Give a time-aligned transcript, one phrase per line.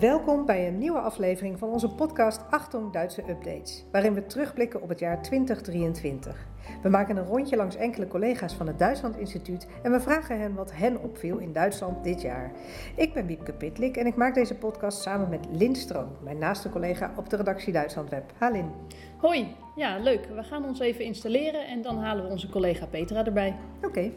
[0.00, 4.88] Welkom bij een nieuwe aflevering van onze podcast Achtung Duitse Updates, waarin we terugblikken op
[4.88, 6.46] het jaar 2023.
[6.82, 10.54] We maken een rondje langs enkele collega's van het Duitsland Instituut en we vragen hen
[10.54, 12.52] wat hen opviel in Duitsland dit jaar.
[12.96, 16.70] Ik ben Wiepke Pitlik en ik maak deze podcast samen met Lin Stroom, mijn naaste
[16.70, 18.32] collega op de redactie Duitsland Web.
[18.36, 18.70] Ha Lin.
[19.16, 20.26] Hoi, ja leuk.
[20.34, 23.56] We gaan ons even installeren en dan halen we onze collega Petra erbij.
[23.82, 24.10] Oké.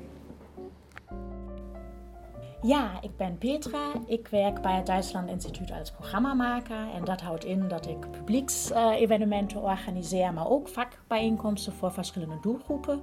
[2.63, 3.91] Ja, ik ben Petra.
[4.05, 6.93] Ik werk bij het Duitsland Instituut als programmamaker.
[6.95, 13.02] En dat houdt in dat ik publieksevenementen organiseer, maar ook vakbijeenkomsten voor verschillende doelgroepen.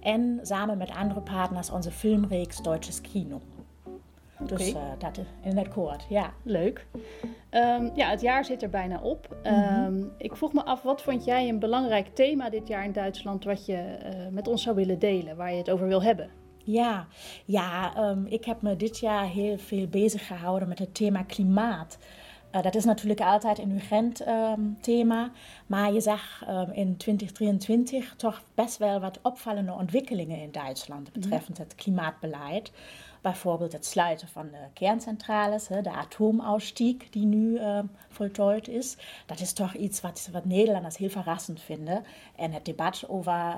[0.00, 3.40] En samen met andere partners onze filmreeks Deutsches Kino.
[4.44, 6.32] Dus uh, dat in het kort, ja.
[6.42, 6.86] Leuk.
[7.50, 9.36] Um, ja, het jaar zit er bijna op.
[9.44, 10.12] Mm -hmm.
[10.18, 13.44] Ik vroeg me af, wat vond jij een belangrijk thema dit jaar in Duitsland...
[13.44, 16.30] wat je uh, met ons zou willen delen, waar je het over wil hebben?
[16.66, 17.06] Ja,
[17.44, 21.98] ja um, ik heb me dit jaar heel veel bezig gehouden met het thema klimaat.
[22.52, 25.30] Uh, dat is natuurlijk altijd een urgent um, thema,
[25.66, 31.58] maar je zag um, in 2023 toch best wel wat opvallende ontwikkelingen in Duitsland betreffend
[31.58, 32.72] het klimaatbeleid.
[33.20, 38.96] Bijvoorbeeld het sluiten van de kerncentrales, de atoomausstieg die nu uh, voltooid is.
[39.26, 42.04] Dat is toch iets wat, wat Nederlanders heel verrassend vinden.
[42.36, 43.54] En het debat over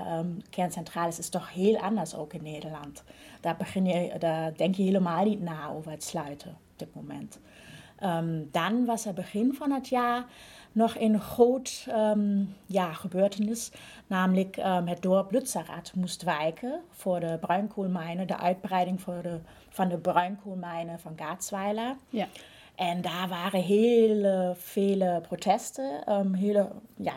[0.49, 3.03] kerncentrales is toch heel anders ook in Nederland.
[3.41, 7.39] Daar, begin je, daar denk je helemaal niet na over het sluiten op dit moment.
[8.03, 10.25] Um, dan was er begin van het jaar
[10.71, 13.71] nog een groot um, ja, gebeurtenis,
[14.07, 19.39] namelijk um, het dorp Lützerath moest wijken voor de bruinkoolmijnen, de uitbreiding voor de,
[19.69, 21.95] van de bruinkoolmijnen van Garzweiler.
[22.09, 22.27] Ja.
[22.75, 26.13] En daar waren heel vele protesten.
[26.13, 27.13] Um, hele, ja,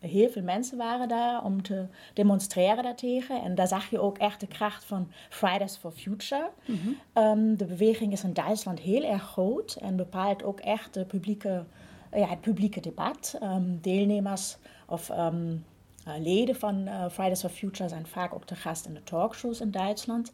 [0.00, 3.42] heel veel mensen waren daar om te demonstreren daartegen.
[3.42, 6.50] En daar zag je ook echt de kracht van Fridays for Future.
[6.66, 7.22] Mm -hmm.
[7.22, 11.64] um, de beweging is in Duitsland heel erg groot en bepaalt ook echt de publieke,
[12.12, 13.38] ja, het publieke debat.
[13.42, 15.64] Um, deelnemers of um,
[16.18, 19.70] leden van uh, Fridays for Future zijn vaak ook te gast in de talkshows in
[19.70, 20.32] Duitsland.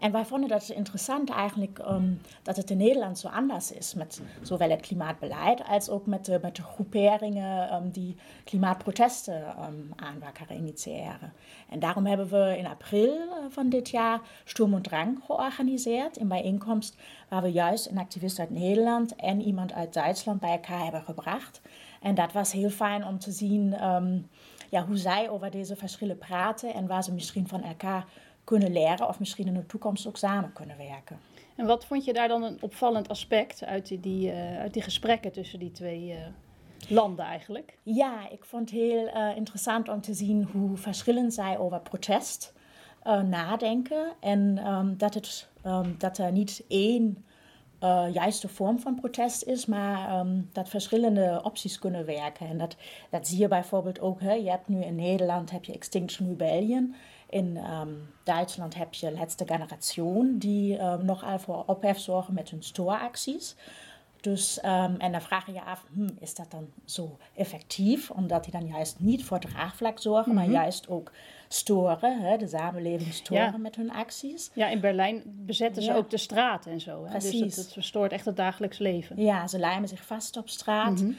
[0.00, 4.20] En wij vonden dat interessant eigenlijk um, dat het in Nederland zo anders is met
[4.42, 10.56] zowel het klimaatbeleid als ook met de, met de groeperingen um, die klimaatprotesten um, aanwakkeren,
[10.56, 11.32] initiëren.
[11.68, 16.28] En daarom hebben we in april uh, van dit jaar Sturm und Drang georganiseerd, een
[16.28, 16.96] bijeenkomst
[17.28, 21.60] waar we juist een activist uit Nederland en iemand uit Duitsland bij elkaar hebben gebracht.
[22.00, 23.74] En dat was heel fijn om te zien
[24.70, 28.04] ja, hoe zij over deze verschillen praten en waar ze misschien van elkaar
[28.50, 31.18] kunnen leren of misschien in de toekomst ook samen kunnen werken.
[31.56, 34.82] En wat vond je daar dan een opvallend aspect uit die, die, uh, uit die
[34.82, 36.16] gesprekken tussen die twee uh,
[36.88, 37.78] landen eigenlijk?
[37.82, 42.52] Ja, ik vond het heel uh, interessant om te zien hoe verschillend zij over protest
[43.28, 44.12] nadenken.
[44.20, 47.24] En um, dat, het, um, dat er niet één
[48.12, 52.48] juiste vorm van protest is, maar um, dat verschillende opties kunnen werken.
[52.48, 52.76] En dat,
[53.10, 54.20] dat zie je bijvoorbeeld ook.
[54.20, 54.32] Hè?
[54.32, 56.94] Je hebt nu in Nederland heb je Extinction Rebellion.
[57.30, 62.62] In um, Duitsland heb je Letzte Generation, die um, nogal voor ophef zorgen met hun
[62.62, 63.56] stooracties.
[64.20, 68.10] Dus, um, en dan vraag je je af, hm, is dat dan zo effectief?
[68.10, 70.50] Omdat die dan juist niet voor draagvlak zorgen, mm -hmm.
[70.50, 71.12] maar juist ook
[71.48, 73.56] storen, hè, de samenleving storen ja.
[73.56, 74.50] met hun acties.
[74.54, 77.04] Ja, in Berlijn bezetten ze ook de straten en zo.
[77.04, 77.12] Hè?
[77.12, 77.54] Dus Precies.
[77.54, 79.22] dat, dat verstoort echt het dagelijks leven.
[79.22, 81.00] Ja, ze lijmen zich vast op straat.
[81.00, 81.12] Mhm.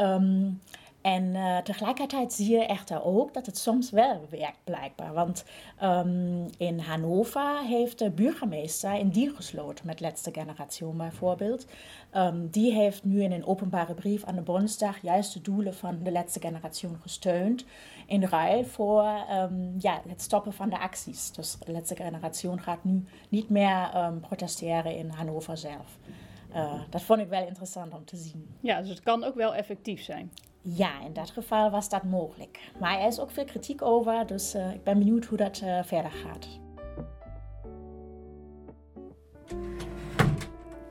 [0.00, 0.60] Um,
[1.06, 5.12] en uh, tegelijkertijd zie je echter ook dat het soms wel werkt, blijkbaar.
[5.12, 5.44] Want
[5.82, 11.66] um, in Hannover heeft de burgemeester een deal gesloten met Letzte Generation bijvoorbeeld.
[12.14, 15.98] Um, die heeft nu in een openbare brief aan de Bondsdag juist de doelen van
[16.02, 17.64] de Letzte Generation gesteund.
[18.06, 21.32] In ruil voor um, ja, het stoppen van de acties.
[21.32, 23.90] Dus de Letzte Generation gaat nu niet meer
[24.20, 25.98] protesteren in Hannover zelf.
[26.56, 28.48] Uh, dat vond ik wel interessant om te zien.
[28.60, 30.32] Ja, dus het kan ook wel effectief zijn.
[30.62, 32.60] Ja, in dat geval was dat mogelijk.
[32.80, 35.82] Maar er is ook veel kritiek over, dus uh, ik ben benieuwd hoe dat uh,
[35.82, 36.48] verder gaat.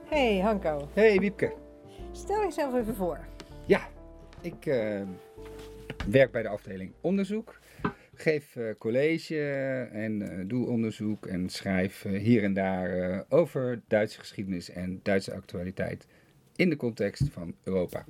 [0.06, 0.88] Hey Hanko.
[0.94, 1.54] Hey Wiepke.
[2.12, 3.26] Stel jezelf even voor.
[3.66, 3.88] Ja,
[4.42, 5.02] ik uh,
[6.08, 7.60] werk bij de afdeling onderzoek.
[8.18, 9.42] Geef college
[9.92, 16.08] en doe onderzoek en schrijf hier en daar over Duitse geschiedenis en Duitse actualiteit
[16.56, 18.06] in de context van Europa.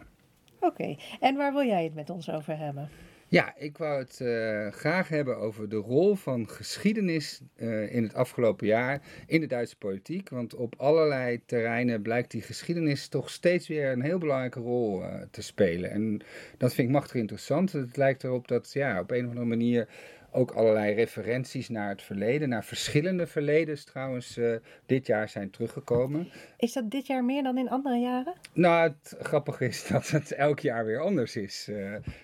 [0.60, 2.90] Oké, en waar wil jij het met ons over hebben?
[3.28, 8.14] Ja, ik wou het uh, graag hebben over de rol van geschiedenis uh, in het
[8.14, 10.30] afgelopen jaar in de Duitse politiek.
[10.30, 15.14] Want op allerlei terreinen blijkt die geschiedenis toch steeds weer een heel belangrijke rol uh,
[15.32, 15.92] te spelen.
[15.92, 16.22] En
[16.58, 17.72] dat vind ik machtig interessant.
[17.72, 19.88] Het lijkt erop dat ja, op een of andere manier
[20.36, 24.40] ook allerlei referenties naar het verleden, naar verschillende verledens trouwens,
[24.86, 26.30] dit jaar zijn teruggekomen.
[26.58, 28.34] Is dat dit jaar meer dan in andere jaren?
[28.54, 31.70] Nou, het grappige is dat het elk jaar weer anders is.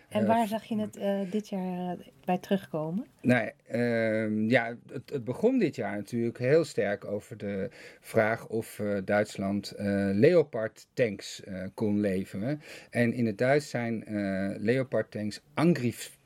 [0.09, 0.99] en waar zag je het
[1.31, 3.05] dit jaar bij terugkomen?
[3.21, 7.69] Nou, ehm, ja, het, het, begon dit jaar natuurlijk heel sterk over de
[7.99, 9.73] vraag of Duitsland
[10.13, 11.41] Leopard tanks
[11.73, 12.61] kon leveren.
[12.89, 14.03] En in het Duits zijn
[14.59, 16.19] Leopard tanks Angriffs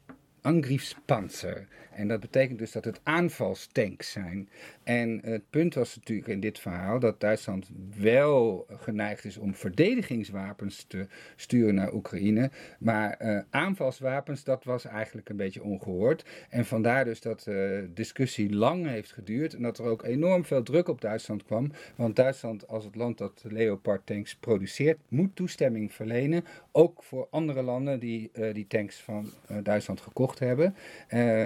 [0.46, 1.68] Angriffspanzer.
[1.96, 4.50] En dat betekent dus dat het aanvalstanks zijn.
[4.84, 7.70] En het punt was natuurlijk in dit verhaal dat Duitsland
[8.00, 12.52] wel geneigd is om verdedigingswapens te sturen naar Oekraïne.
[12.80, 16.26] Maar uh, aanvalswapens, dat was eigenlijk een beetje ongehoord.
[16.50, 20.46] En vandaar dus dat de uh, discussie lang heeft geduurd en dat er ook enorm
[20.46, 21.72] veel druk op Duitsland kwam.
[21.96, 26.46] Want Duitsland, als het land dat Leopard tanks produceert, moet toestemming verlenen.
[26.72, 29.30] Ook voor andere landen die uh, die tanks van
[29.64, 30.76] Duitsland gekocht hebben.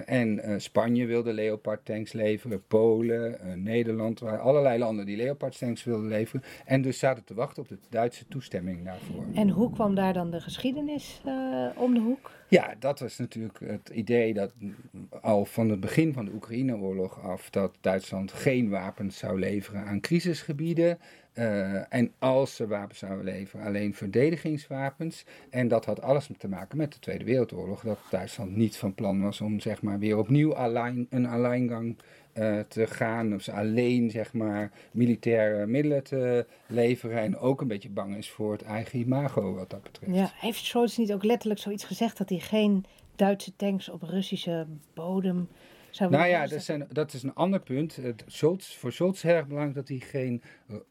[0.06, 5.57] en uh, Spanje wilde Leopard tanks leveren, Polen, uh, Nederland, waar allerlei landen die Leopard
[5.57, 6.44] tanks wilden leveren.
[6.65, 9.24] En dus zaten te wachten op de Duitse toestemming daarvoor.
[9.33, 12.31] En hoe kwam daar dan de geschiedenis uh, om de hoek?
[12.50, 14.51] Ja, dat was natuurlijk het idee dat
[15.22, 20.00] al van het begin van de Oekraïne-oorlog af dat Duitsland geen wapens zou leveren aan
[20.00, 21.00] crisisgebieden.
[21.34, 25.25] Uh, en als ze wapens zouden leveren, alleen verdedigingswapens.
[25.50, 27.81] En dat had alles te maken met de Tweede Wereldoorlog.
[27.81, 30.56] Dat Duitsland niet van plan was om zeg maar weer opnieuw
[31.10, 32.04] een alleengang uh,
[32.68, 33.33] te gaan.
[33.33, 37.18] Of ze alleen zeg maar militaire middelen te leveren.
[37.21, 40.15] En ook een beetje bang is voor het eigen imago wat dat betreft.
[40.15, 44.65] Ja, heeft Scholz niet ook letterlijk zoiets gezegd dat hij geen Duitse tanks op Russische
[44.94, 45.47] bodem
[45.97, 47.95] nou ja, dat, zijn, dat, is een ander punt.
[47.95, 50.41] Het, Scholz, voor Scholz is erg belangrijk dat hij geen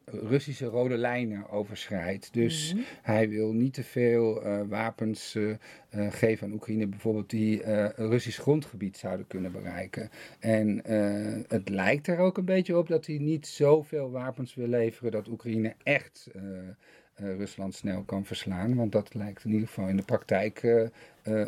[0.05, 2.33] Russische rode lijnen overschrijdt.
[2.33, 2.87] Dus mm -hmm.
[3.01, 5.55] hij wil niet te veel uh, wapens uh,
[5.95, 7.61] uh, geven aan Oekraïne, bijvoorbeeld die
[7.95, 10.09] Russisch grondgebied zouden kunnen bereiken.
[10.39, 10.81] En
[11.47, 15.27] het lijkt er ook een beetje op dat hij niet zoveel wapens wil leveren dat
[15.27, 16.29] Oekraïne echt
[17.19, 18.75] Rusland snel kan verslaan.
[18.75, 20.87] Want dat lijkt in ieder geval in de praktijk uh, uh,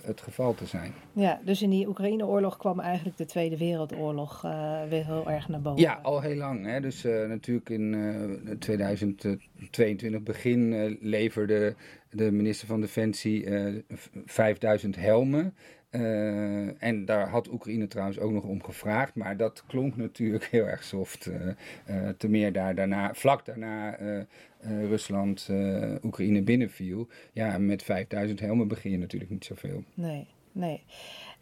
[0.04, 0.94] het geval te zijn.
[1.14, 4.42] Ja, dus in die Oekraïne-oorlog kwam eigenlijk de Tweede Wereldoorlog
[4.90, 5.82] weer heel erg naar boven.
[5.82, 6.66] Ja, al heel lang.
[6.66, 6.80] Hè?
[6.80, 11.76] Dus natuurlijk in 2022 begin leverde
[12.10, 13.46] de minister van Defensie
[14.26, 15.54] 5000 helmen.
[15.92, 20.66] Uh, en daar had Oekraïne trouwens ook nog om gevraagd, maar dat klonk natuurlijk heel
[20.66, 21.26] erg soft.
[21.26, 21.48] Uh,
[21.90, 23.98] uh, te meer daar daarna, vlak daarna
[24.62, 25.50] Rusland
[26.04, 27.08] Oekraïne binnenviel.
[27.34, 29.84] Ja, met 5000 helmen begin je natuurlijk niet zoveel.
[29.94, 30.84] Nee, nee.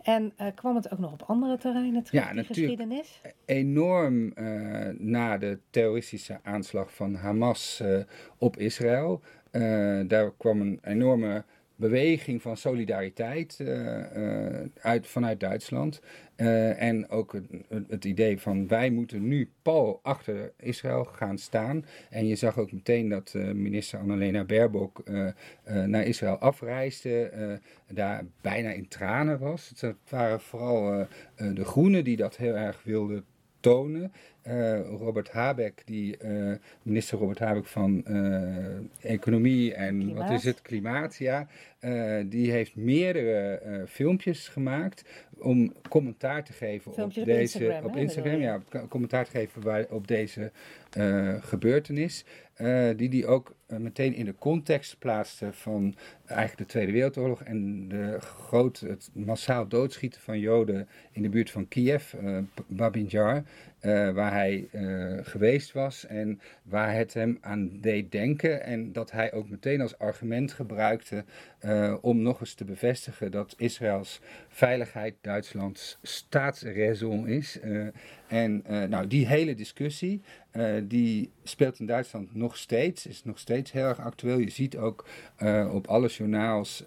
[0.02, 3.22] En kwam het ook nog op andere terreinen terug, ja, die geschiedenis?
[3.46, 4.34] Enorm
[4.98, 7.84] na de terroristische aanslag van Hamas
[8.38, 9.22] op Israël.
[10.08, 11.44] daar kwam een enorme
[11.80, 14.04] beweging van solidariteit uh,
[14.82, 16.02] uit, vanuit Duitsland.
[16.38, 17.46] Uh, en ook het,
[17.88, 21.86] het, idee van wij moeten nu pal achter Israël gaan staan.
[22.10, 25.04] En je zag ook meteen dat minister Annalena Baerbock
[25.86, 27.60] naar Israël afreisde.
[27.88, 29.72] daar bijna in tranen was.
[29.76, 33.26] Het waren vooral de groenen die dat heel erg wilden
[33.60, 34.12] tonen.
[34.50, 40.18] Uh, Robert Habeck, die, uh, minister Robert Habeck van uh, Economie en klimaat.
[40.18, 41.48] wat is het, Klimaat, ja.
[42.26, 45.04] die heeft meerdere filmpjes gemaakt
[45.42, 47.40] om commentaar te geven op deze.
[47.40, 50.52] Instagram, op Instagram, ja, commentaar te geven waar, op deze
[51.40, 52.26] gebeurtenis.
[52.96, 58.18] die die ook meteen in de context plaatste van eigenlijk de Tweede Wereldoorlog en de
[58.20, 62.14] groot, het massaal doodschieten van Joden in de buurt van Kiev,
[62.68, 63.44] Babin Jar.
[63.82, 64.68] Uh, waar hij
[65.22, 68.64] geweest was en waar het hem aan deed denken.
[68.64, 71.24] En dat hij ook meteen als argument gebruikte
[72.02, 77.60] om nog eens te bevestigen dat Israëls veiligheid Duitslands staatsraison is.
[78.28, 80.22] en nou, die hele discussie,
[80.84, 84.38] die speelt in Duitsland nog steeds, is nog steeds heel erg actueel.
[84.38, 85.06] Je ziet ook
[85.72, 86.84] op alle journaals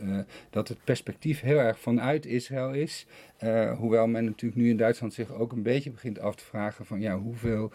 [0.51, 3.07] dat het perspectief heel erg vanuit Israël is.
[3.77, 7.01] Hoewel men natuurlijk nu in Duitsland zich ook een beetje begint af te vragen van
[7.01, 7.73] ja, hoeveel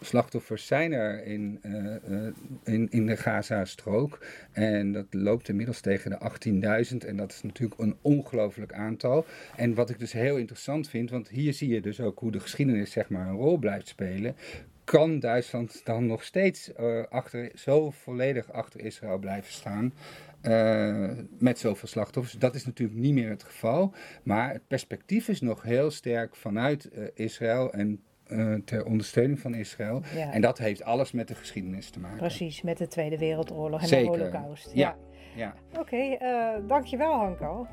[0.00, 2.26] slachtoffers zijn er in, uh,
[2.64, 4.26] in, in de Gaza-strook.
[4.52, 6.18] En dat loopt inmiddels tegen de
[6.92, 9.24] 18.000 en dat is natuurlijk een ongelooflijk aantal.
[9.56, 12.40] En wat ik dus heel interessant vind, want hier zie je dus ook hoe de
[12.40, 14.36] geschiedenis zeg maar een rol blijft spelen
[14.84, 16.74] kan Duitsland dan nog steeds
[17.08, 19.92] achter, zo volledig achter Israël blijven staan?
[21.38, 22.38] Met zoveel slachtoffers.
[22.38, 23.94] Dat is natuurlijk niet meer het geval.
[24.22, 30.02] Maar het perspectief is nog heel sterk vanuit Israël en uh, ter ondersteuning van Israël.
[30.14, 30.32] Ja.
[30.32, 32.18] En dat heeft alles met de geschiedenis te maken.
[32.18, 34.12] Precies, met de Tweede Wereldoorlog en Zeker.
[34.12, 34.70] de Holocaust.
[34.74, 34.96] Ja.
[35.34, 35.54] ja.
[35.72, 35.78] ja.
[35.80, 37.66] Oké, okay, dankjewel Hanko.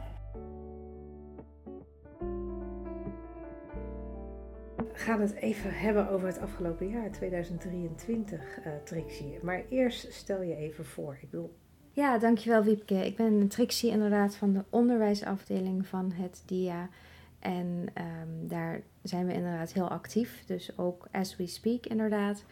[5.02, 9.40] gaan het even hebben over het afgelopen jaar, 2023, uh, Trixie.
[9.42, 11.18] Maar eerst stel je even voor.
[11.22, 11.56] Ik bedoel...
[11.92, 13.06] Ja, dankjewel Wiepke.
[13.06, 16.90] Ik ben Trixie inderdaad van de onderwijsafdeling van het DIA.
[17.42, 20.46] En um, daar zijn we inderdaad heel actief.
[20.46, 22.44] Dus ook as we speak inderdaad.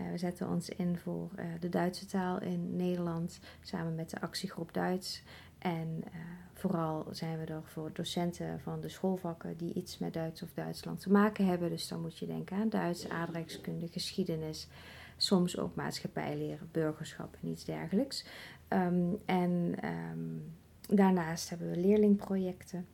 [0.00, 4.20] Uh, we zetten ons in voor uh, de Duitse taal in Nederland samen met de
[4.20, 5.22] actiegroep Duits.
[5.58, 6.10] En uh,
[6.52, 11.00] vooral zijn we er voor docenten van de schoolvakken die iets met Duits of Duitsland
[11.00, 11.70] te maken hebben.
[11.70, 14.68] Dus dan moet je denken aan Duits, aardrijkskunde, geschiedenis,
[15.16, 18.24] soms ook maatschappijleren, burgerschap en iets dergelijks.
[18.68, 20.52] Um, en um,
[20.88, 22.86] daarnaast hebben we leerlingprojecten.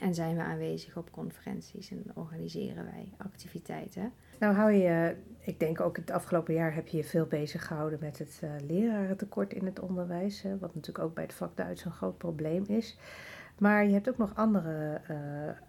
[0.00, 4.12] En zijn we aanwezig op conferenties en organiseren wij activiteiten.
[4.38, 7.98] Nou hou je, ik denk ook het afgelopen jaar heb je je veel bezig gehouden
[8.02, 10.42] met het uh, lerarentekort in het onderwijs.
[10.42, 12.98] Hè, wat natuurlijk ook bij het vak Duits een groot probleem is.
[13.58, 15.16] Maar je hebt ook nog andere uh,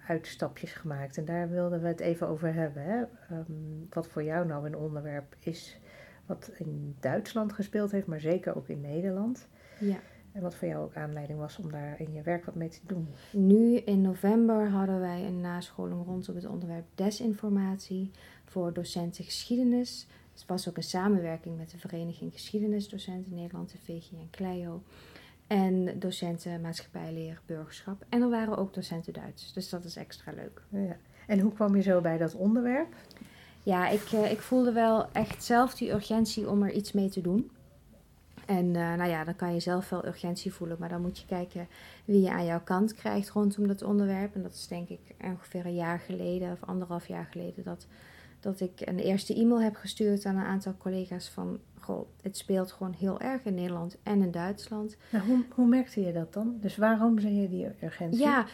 [0.07, 2.83] uitstapjes gemaakt en daar wilden we het even over hebben.
[2.83, 2.99] Hè?
[3.35, 5.79] Um, wat voor jou nou een onderwerp is
[6.25, 9.47] wat in Duitsland gespeeld heeft, maar zeker ook in Nederland.
[9.79, 9.97] Ja.
[10.31, 12.79] En wat voor jou ook aanleiding was om daar in je werk wat mee te
[12.85, 13.07] doen?
[13.31, 18.11] Nu in november hadden wij een nascholing rondom het onderwerp desinformatie
[18.45, 20.07] voor docenten geschiedenis.
[20.33, 24.83] Het was ook een samenwerking met de Vereniging Geschiedenisdocenten Nederland, de VG en Clio.
[25.47, 28.05] En docenten maatschappijleer, burgerschap.
[28.09, 29.53] En er waren ook docenten Duits.
[29.53, 30.61] Dus dat is extra leuk.
[30.69, 30.97] Ja.
[31.27, 32.95] En hoe kwam je zo bij dat onderwerp?
[33.63, 37.21] Ja, ik, uh, ik voelde wel echt zelf die urgentie om er iets mee te
[37.21, 37.51] doen.
[38.49, 41.25] En uh, nou ja, dan kan je zelf wel urgentie voelen, maar dan moet je
[41.25, 41.67] kijken
[42.05, 44.35] wie je aan jouw kant krijgt rondom dat onderwerp.
[44.35, 47.87] En dat is denk ik ongeveer een jaar geleden of anderhalf jaar geleden dat,
[48.39, 52.71] dat ik een eerste e-mail heb gestuurd aan een aantal collega's van, goh, het speelt
[52.71, 54.97] gewoon heel erg in Nederland en in Duitsland.
[55.09, 56.57] Nou, hoe, hoe merkte je dat dan?
[56.61, 58.21] Dus waarom zei je die urgentie?
[58.21, 58.45] Ja,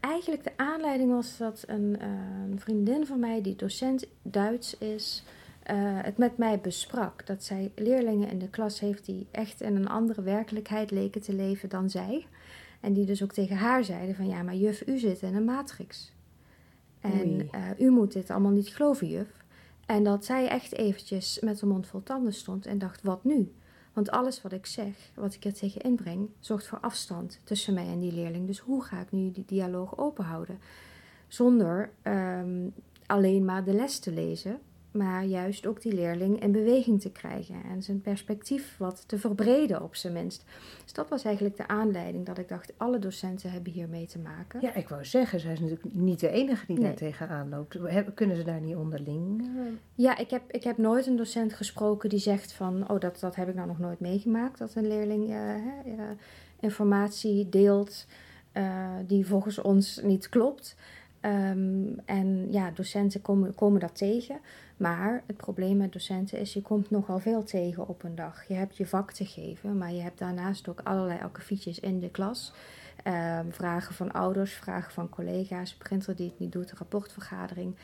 [0.00, 2.06] eigenlijk de aanleiding was dat een, uh,
[2.50, 5.24] een vriendin van mij die docent Duits is...
[5.70, 7.26] Uh, het met mij besprak.
[7.26, 11.34] Dat zij leerlingen in de klas heeft die echt in een andere werkelijkheid leken te
[11.34, 12.26] leven dan zij.
[12.80, 15.44] En die dus ook tegen haar zeiden van ja, maar juf, u zit in een
[15.44, 16.12] matrix.
[17.00, 17.48] En uh,
[17.78, 19.44] u moet dit allemaal niet geloven, juf.
[19.86, 23.52] En dat zij echt eventjes met de mond vol tanden stond en dacht, wat nu?
[23.92, 27.86] Want alles wat ik zeg, wat ik er tegen inbreng, zorgt voor afstand tussen mij
[27.86, 28.46] en die leerling.
[28.46, 30.58] Dus hoe ga ik nu die dialoog openhouden?
[31.28, 32.74] Zonder um,
[33.06, 34.58] alleen maar de les te lezen,
[34.90, 39.82] maar juist ook die leerling in beweging te krijgen en zijn perspectief wat te verbreden
[39.82, 40.44] op zijn minst.
[40.82, 44.60] Dus dat was eigenlijk de aanleiding dat ik dacht, alle docenten hebben hiermee te maken.
[44.60, 46.84] Ja, ik wou zeggen, zij is natuurlijk niet de enige die nee.
[46.84, 47.78] daar tegenaan loopt.
[48.14, 49.48] Kunnen ze daar niet onderling?
[49.94, 53.36] Ja, ik heb, ik heb nooit een docent gesproken die zegt van, oh dat, dat
[53.36, 55.54] heb ik nou nog nooit meegemaakt, dat een leerling uh,
[55.86, 56.02] uh,
[56.60, 58.06] informatie deelt
[58.54, 60.76] uh, die volgens ons niet klopt.
[61.22, 64.40] Um, en ja, docenten komen, komen dat tegen.
[64.76, 68.44] Maar het probleem met docenten is, je komt nogal veel tegen op een dag.
[68.48, 72.10] Je hebt je vak te geven, maar je hebt daarnaast ook allerlei akkefietjes in de
[72.10, 72.52] klas.
[73.06, 77.74] Um, vragen van ouders, vragen van collega's, printer die het niet doet, rapportvergadering.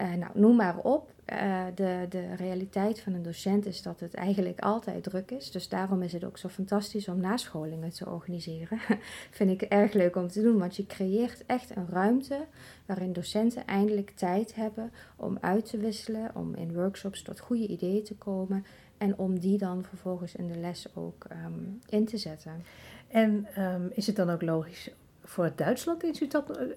[0.00, 1.12] Uh, nou, noem maar op.
[1.32, 5.50] Uh, de, de realiteit van een docent is dat het eigenlijk altijd druk is.
[5.50, 8.78] Dus daarom is het ook zo fantastisch om nascholingen te organiseren.
[9.38, 12.46] Vind ik erg leuk om te doen, want je creëert echt een ruimte
[12.86, 18.04] waarin docenten eindelijk tijd hebben om uit te wisselen, om in workshops tot goede ideeën
[18.04, 18.64] te komen
[18.98, 22.64] en om die dan vervolgens in de les ook um, in te zetten.
[23.08, 24.90] En um, is het dan ook logisch
[25.30, 26.02] voor het Duitsland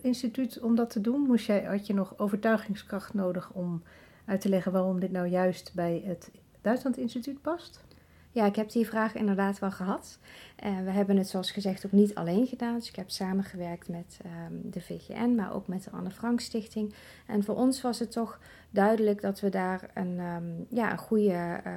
[0.02, 1.22] Instituut om dat te doen?
[1.22, 3.84] Moest jij, had je nog overtuigingskracht nodig om
[4.26, 6.32] uit te leggen waarom dit nou juist bij het
[6.62, 7.84] Duitsland Instituut past?
[8.32, 10.20] Ja, ik heb die vraag inderdaad wel gehad.
[10.66, 12.76] Uh, we hebben het zoals gezegd ook niet alleen gedaan.
[12.76, 16.94] Dus ik heb samengewerkt met um, de VGN, maar ook met de Anne Frank Stichting.
[17.28, 21.62] En voor ons was het toch duidelijk dat we daar een, um, ja, een goede
[21.68, 21.72] uh,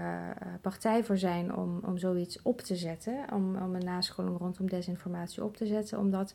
[0.61, 3.25] partij voor zijn om, om zoiets op te zetten.
[3.33, 5.99] Om, om een nascholing rondom desinformatie op te zetten.
[5.99, 6.35] Omdat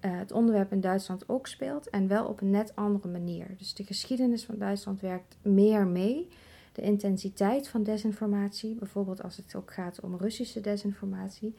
[0.00, 3.46] uh, het onderwerp in Duitsland ook speelt en wel op een net andere manier.
[3.58, 6.28] Dus de geschiedenis van Duitsland werkt meer mee
[6.72, 11.54] de intensiteit van desinformatie, bijvoorbeeld als het ook gaat om Russische desinformatie,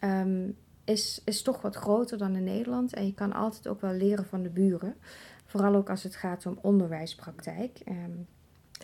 [0.00, 2.94] um, is, is toch wat groter dan in Nederland.
[2.94, 4.94] En je kan altijd ook wel leren van de buren.
[5.44, 7.80] Vooral ook als het gaat om onderwijspraktijk.
[7.88, 8.26] Um,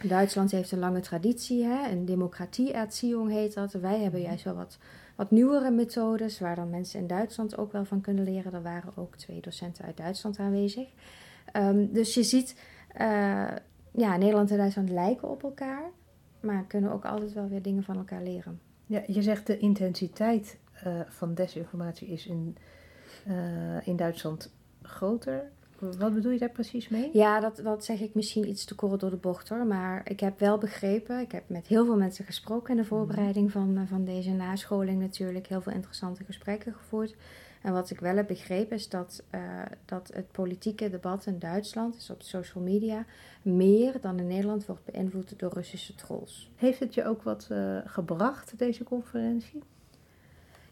[0.03, 1.91] Duitsland heeft een lange traditie, hè?
[1.91, 3.73] een democratie-erziehung heet dat.
[3.73, 4.79] Wij hebben juist wel wat,
[5.15, 8.53] wat nieuwere methodes, waar dan mensen in Duitsland ook wel van kunnen leren.
[8.53, 10.89] Er waren ook twee docenten uit Duitsland aanwezig.
[11.53, 12.61] Um, dus je ziet,
[13.01, 13.51] uh,
[13.91, 15.91] ja, Nederland en Duitsland lijken op elkaar,
[16.41, 18.61] maar kunnen ook altijd wel weer dingen van elkaar leren.
[18.87, 22.57] Ja, je zegt de intensiteit uh, van desinformatie is in,
[23.29, 25.51] uh, in Duitsland groter.
[25.79, 27.11] Wat bedoel je daar precies mee?
[27.13, 29.67] Ja, dat, dat zeg ik misschien iets te kort door de bocht hoor.
[29.67, 32.91] Maar ik heb wel begrepen, ik heb met heel veel mensen gesproken in de mhm.
[32.95, 35.47] voorbereiding van, eh, van deze nascholing natuurlijk.
[35.47, 37.15] Heel veel interessante gesprekken gevoerd.
[37.63, 39.41] En wat ik wel heb begrepen is dat, uh,
[39.85, 43.05] dat het politieke debat in Duitsland, dus op social media,
[43.43, 46.51] meer dan in Nederland wordt beïnvloed door Russische trolls.
[46.57, 49.63] Heeft het je ook wat uh, gebracht, deze conferentie?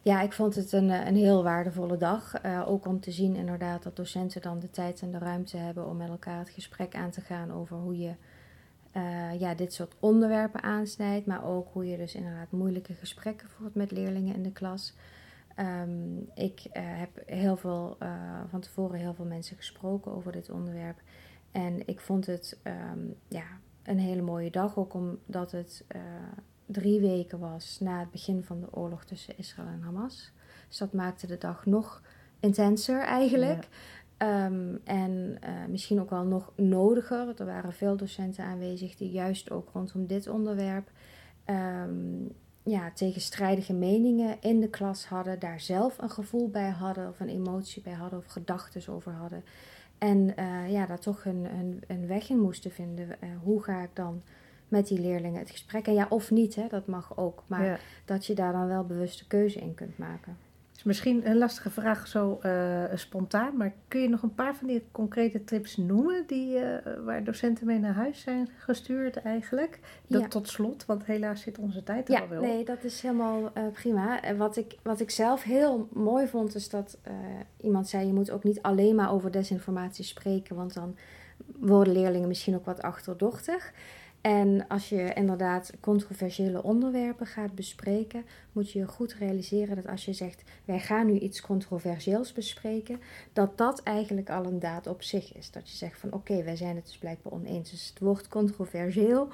[0.05, 2.45] Ja, ik vond het een, een heel waardevolle dag.
[2.45, 5.87] Uh, ook om te zien inderdaad dat docenten dan de tijd en de ruimte hebben
[5.87, 8.15] om met elkaar het gesprek aan te gaan over hoe je
[8.97, 11.27] uh, ja, dit soort onderwerpen aansnijdt.
[11.27, 14.95] Maar ook hoe je dus inderdaad moeilijke gesprekken voert met leerlingen in de klas.
[15.57, 17.97] Um, ik heb heel veel,
[18.51, 21.01] van tevoren heel veel mensen gesproken over dit onderwerp.
[21.51, 23.45] En ik vond het um, ja,
[23.83, 25.85] een hele mooie dag, ook omdat het
[26.73, 30.33] drie weken was na het begin van de oorlog tussen Israël en Hamas.
[30.69, 32.03] Dus dat maakte de dag nog
[32.41, 33.69] intenser eigenlijk.
[34.17, 37.41] Ehm, en uh, misschien ook wel nog nodiger.
[37.41, 40.91] Er waren veel docenten aanwezig die juist ook rondom dit onderwerp
[41.47, 47.21] um, ja, tegenstrijdige meningen in de klas hadden, daar zelf een gevoel bij hadden, of
[47.21, 49.45] een emotie bij hadden, of gedachten over hadden.
[49.99, 53.09] En uh, ja, daar toch een, een, een, weg in moesten vinden.
[53.09, 54.23] Uh, hoe ga ik dan
[54.73, 55.87] met die leerlingen het gesprek.
[55.87, 57.43] En ja, of niet, hè, dat mag ook.
[57.47, 60.37] Maar dat je daar dan wel bewuste keuze in kunt maken.
[60.77, 64.67] is misschien een lastige vraag zo uh, spontaan, maar kun je nog een paar van
[64.67, 69.79] die concrete tips noemen die, uh, waar docenten mee naar huis zijn gestuurd eigenlijk?
[70.07, 73.01] Dat tot slot, want helaas zit onze tijd er ja, al wel Nee, dat is
[73.01, 74.23] helemaal uh, prima.
[74.23, 76.99] En wat ik, wat ik zelf heel mooi vond, is dat
[77.57, 80.97] iemand zei: je moet ook niet alleen maar over desinformatie spreken, want dan
[81.59, 83.73] worden leerlingen misschien ook wat achterdochtig.
[84.23, 90.05] En als je inderdaad controversiële onderwerpen gaat bespreken, moet je je goed realiseren dat als
[90.05, 93.01] je zegt: wij gaan nu iets controversieels bespreken,
[93.33, 95.51] dat dat eigenlijk al een daad op zich is.
[95.51, 97.71] Dat je zegt van oké, wij zijn het dus blijkbaar oneens.
[97.71, 99.29] Dus het woord controversieel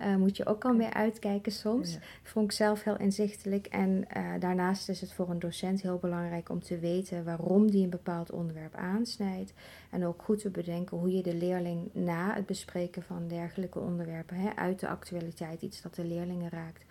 [0.00, 1.92] uh, moet je ook al mee uitkijken soms.
[1.92, 1.98] Ja.
[2.22, 3.66] Vond ik zelf heel inzichtelijk.
[3.66, 7.84] En uh, daarnaast is het voor een docent heel belangrijk om te weten waarom die
[7.84, 9.52] een bepaald onderwerp aansnijdt.
[9.90, 14.36] En ook goed te bedenken hoe je de leerling na het bespreken van dergelijke onderwerpen,
[14.36, 16.84] hè, uit de actualiteit, iets dat de leerlingen raakt,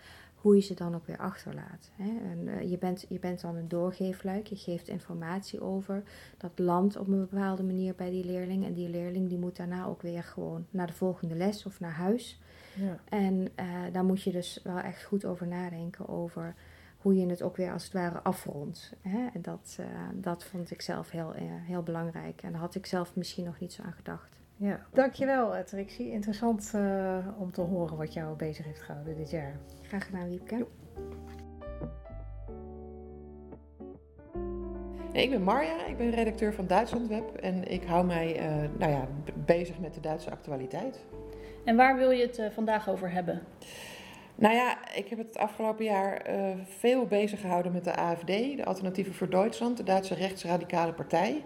[0.44, 1.90] hoe je ze dan ook weer achterlaat.
[1.96, 2.30] Hè.
[2.30, 6.02] En, uh, je, bent, je bent dan een doorgeefluik, je geeft informatie over,
[6.38, 8.64] dat landt op een bepaalde manier bij die leerling.
[8.64, 11.92] En die leerling die moet daarna ook weer gewoon naar de volgende les of naar
[11.92, 12.40] huis.
[12.74, 12.98] Ja.
[13.08, 16.54] En uh, daar moet je dus wel echt goed over nadenken over
[16.98, 18.92] hoe je het ook weer als het ware afrondt.
[19.00, 19.26] Hè?
[19.32, 22.42] En dat, uh, dat vond ik zelf heel, uh, heel belangrijk.
[22.42, 24.42] En daar had ik zelf misschien nog niet zo aan gedacht.
[24.56, 26.10] Ja, dankjewel Trixie.
[26.10, 26.72] Interessant
[27.38, 29.58] om te horen wat jou bezig heeft gehouden dit jaar.
[29.82, 30.56] Graag gedaan, Wiepke.
[30.56, 30.68] Jo.
[35.12, 38.40] Ik ben Marja, ik ben redacteur van Duitsland Web en ik hou mij
[38.78, 39.08] nou ja,
[39.46, 41.04] bezig met de Duitse actualiteit.
[41.64, 43.42] En waar wil je het uh, vandaag over hebben?
[44.34, 48.64] Nou ja, ik heb het afgelopen jaar uh, veel bezig gehouden met de AFD, de
[48.64, 51.44] Alternatieve voor Duitsland, de Duitse rechtsradicale partij.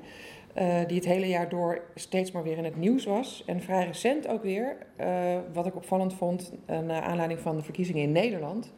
[0.60, 3.42] Uh, die het hele jaar door steeds maar weer in het nieuws was.
[3.46, 4.76] En vrij recent ook weer,
[5.52, 8.72] wat ik opvallend vond, naar aanleiding van de verkiezingen in Nederland,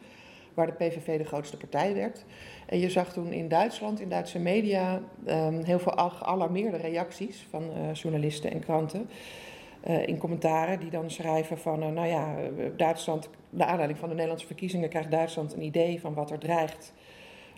[0.53, 2.25] waar de PVV de grootste partij werd.
[2.65, 7.63] En je zag toen in Duitsland, in Duitse media, um, heel veel gealarmeerde reacties van
[7.93, 9.09] journalisten en kranten.
[10.05, 12.35] In commentaren die dan schrijven van, nou ja,
[12.77, 16.93] Duitsland, naar aanleiding van de Nederlandse verkiezingen krijgt Duitsland een idee van wat er dreigt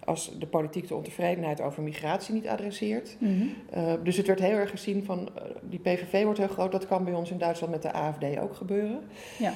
[0.05, 3.15] als de politiek de ontevredenheid over migratie niet adresseert.
[3.19, 3.83] Mm -hmm.
[3.83, 5.29] uh, dus het werd heel erg gezien van,
[5.61, 8.55] die PVV wordt heel groot, dat kan bij ons in Duitsland met de AFD ook
[8.55, 9.01] gebeuren.
[9.37, 9.53] Ja.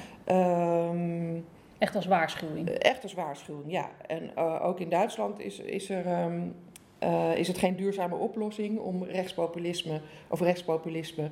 [0.89, 1.45] Um,
[1.77, 2.69] echt als waarschuwing?
[2.69, 3.89] Echt als waarschuwing, ja.
[4.07, 6.23] En ook in Duitsland is, is er...
[6.23, 6.55] Um,
[7.03, 11.29] uh, is het geen duurzame oplossing om rechtspopulisme of rechtspopulisme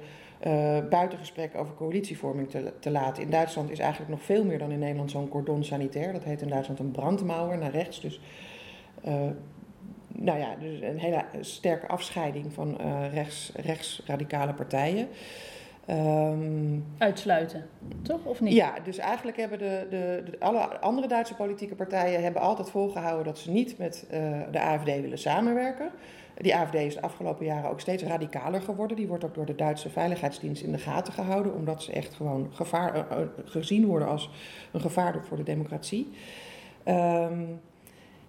[0.48, 3.24] uh, buitengesprek over coalitievorming te, te, laten.
[3.24, 6.14] In Duitsland is eigenlijk nog veel meer dan in Nederland zo'n cordon sanitair.
[6.14, 8.02] Dat heet in Duitsland een brandmauer naar rechts.
[8.02, 8.20] Dus,
[10.08, 12.78] nou ja, dus een hele sterke afscheiding van
[13.12, 15.08] rechts, rechtsradicale partijen.
[15.90, 17.66] Um, Uitsluiten,
[18.02, 18.24] toch?
[18.24, 18.54] Of niet?
[18.54, 23.26] Ja, dus eigenlijk hebben de, de, de, alle andere Duitse politieke partijen hebben altijd volgehouden
[23.26, 25.90] dat ze niet met uh, de AFD willen samenwerken.
[26.38, 28.98] Die AFD is de afgelopen jaren ook steeds radicaler geworden.
[28.98, 32.50] Die wordt ook door de Duitse Veiligheidsdienst in de gaten gehouden, omdat ze echt gewoon
[32.52, 33.04] gevaar, uh,
[33.46, 34.30] gezien worden als
[34.72, 36.12] een gevaar voor de democratie.
[36.88, 37.60] Um,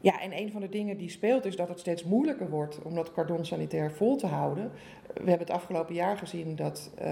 [0.00, 2.94] ja, en een van de dingen die speelt is dat het steeds moeilijker wordt om
[2.94, 4.70] dat cordon sanitair vol te houden.
[5.06, 7.04] We hebben het afgelopen jaar gezien dat uh,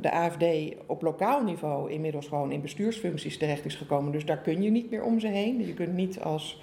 [0.00, 0.44] de AFD
[0.86, 4.12] op lokaal niveau inmiddels gewoon in bestuursfuncties terecht is gekomen.
[4.12, 5.66] Dus daar kun je niet meer om ze heen.
[5.66, 6.60] Je kunt niet als,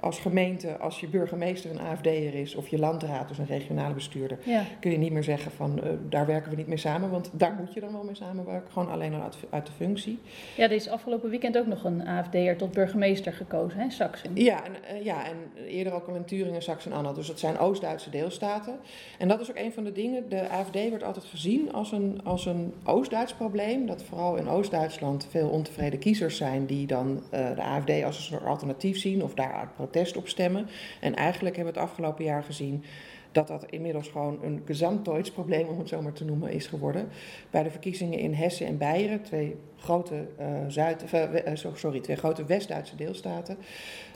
[0.00, 4.38] als gemeente, als je burgemeester een AFD'er is of je landraad, dus een regionale bestuurder,
[4.80, 7.54] kun je niet meer zeggen van uh, daar werken we niet mee samen, want daar
[7.58, 10.18] moet je dan wel mee samenwerken, gewoon alleen al uit, uit de functie.
[10.56, 14.30] Ja, er is afgelopen weekend ook nog een AFD'er tot burgemeester gekozen, hè, Saxen.
[14.34, 15.36] Ja en, uh, ja, en
[15.68, 18.78] eerder ook al in Turingen, Saxen, Anhalt, dus dat zijn Oost-Duitse deelstaten.
[19.18, 22.20] En dat is ook een van de dingen, de AFD wordt altijd gezien als een,
[22.24, 27.54] als een Oost-Duits probleem, dat vooral in Oost-Duitsland veel ontevreden kiezers zijn die dan uh,
[27.54, 30.68] de AFD als een soort alternatief zien of daaruit protest op stemmen.
[31.00, 32.84] En eigenlijk hebben we het afgelopen jaar gezien
[33.32, 37.08] dat dat inmiddels gewoon een gezamtdeutsprobleem, om het zo maar te noemen, is geworden.
[37.50, 42.44] Bij de verkiezingen in Hessen en Beieren, twee grote, uh, Zuid, uh, sorry, twee grote
[42.44, 43.56] West-Duitse deelstaten,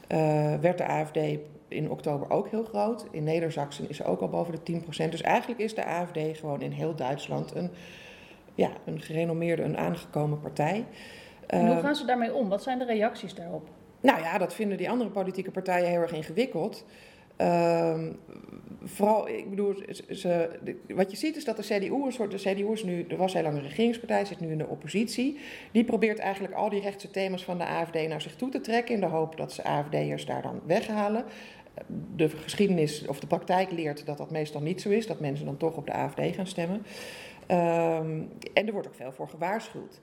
[0.09, 1.19] uh, werd de AFD
[1.69, 3.07] in oktober ook heel groot.
[3.11, 5.11] In Neder-Saxen is ze ook al boven de 10%.
[5.11, 7.71] Dus eigenlijk is de AFD gewoon in heel Duitsland een,
[8.55, 10.85] ja, een gerenommeerde, een aangekomen partij.
[11.47, 12.49] En hoe gaan ze daarmee om?
[12.49, 13.69] Wat zijn de reacties daarop?
[14.05, 16.85] Nou ja, dat vinden die andere politieke partijen heel erg ingewikkeld.
[17.41, 17.99] Uh,
[18.85, 19.75] vooral, ik bedoel,
[20.11, 20.49] ze,
[20.89, 23.33] wat je ziet is dat de CDU een soort, de CDU is nu, er was
[23.33, 25.39] heel lang een regeringspartij, zit nu in de oppositie.
[25.73, 28.95] Die probeert eigenlijk al die rechtse thema's van de AFD naar zich toe te trekken
[28.95, 31.25] in de hoop dat ze AFD'ers daar dan weghalen.
[32.17, 35.57] De geschiedenis of de praktijk leert dat dat meestal niet zo is, dat mensen dan
[35.57, 36.77] toch op de AFD gaan stemmen.
[37.49, 40.01] Um, en er wordt ook veel voor gewaarschuwd.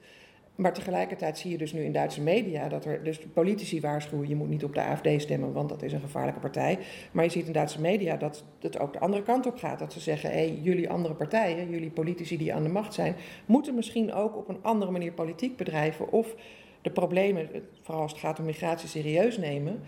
[0.62, 4.36] Maar tegelijkertijd zie je dus nu in Duitse media dat er dus politici waarschuwen: je
[4.36, 6.80] moet niet op de AFD stemmen, want dat is een gevaarlijke partij.
[7.12, 9.80] Maar je ziet in Duitse media dat het ook de andere kant op gaat.
[9.80, 13.16] Dat ze zeggen: hé, hey, jullie andere partijen, jullie politici die aan de macht zijn,
[13.46, 16.36] moeten misschien ook op een andere manier politiek bedrijven of
[16.82, 17.50] de problemen,
[17.82, 19.82] vooral als het gaat om migratie, serieus nemen.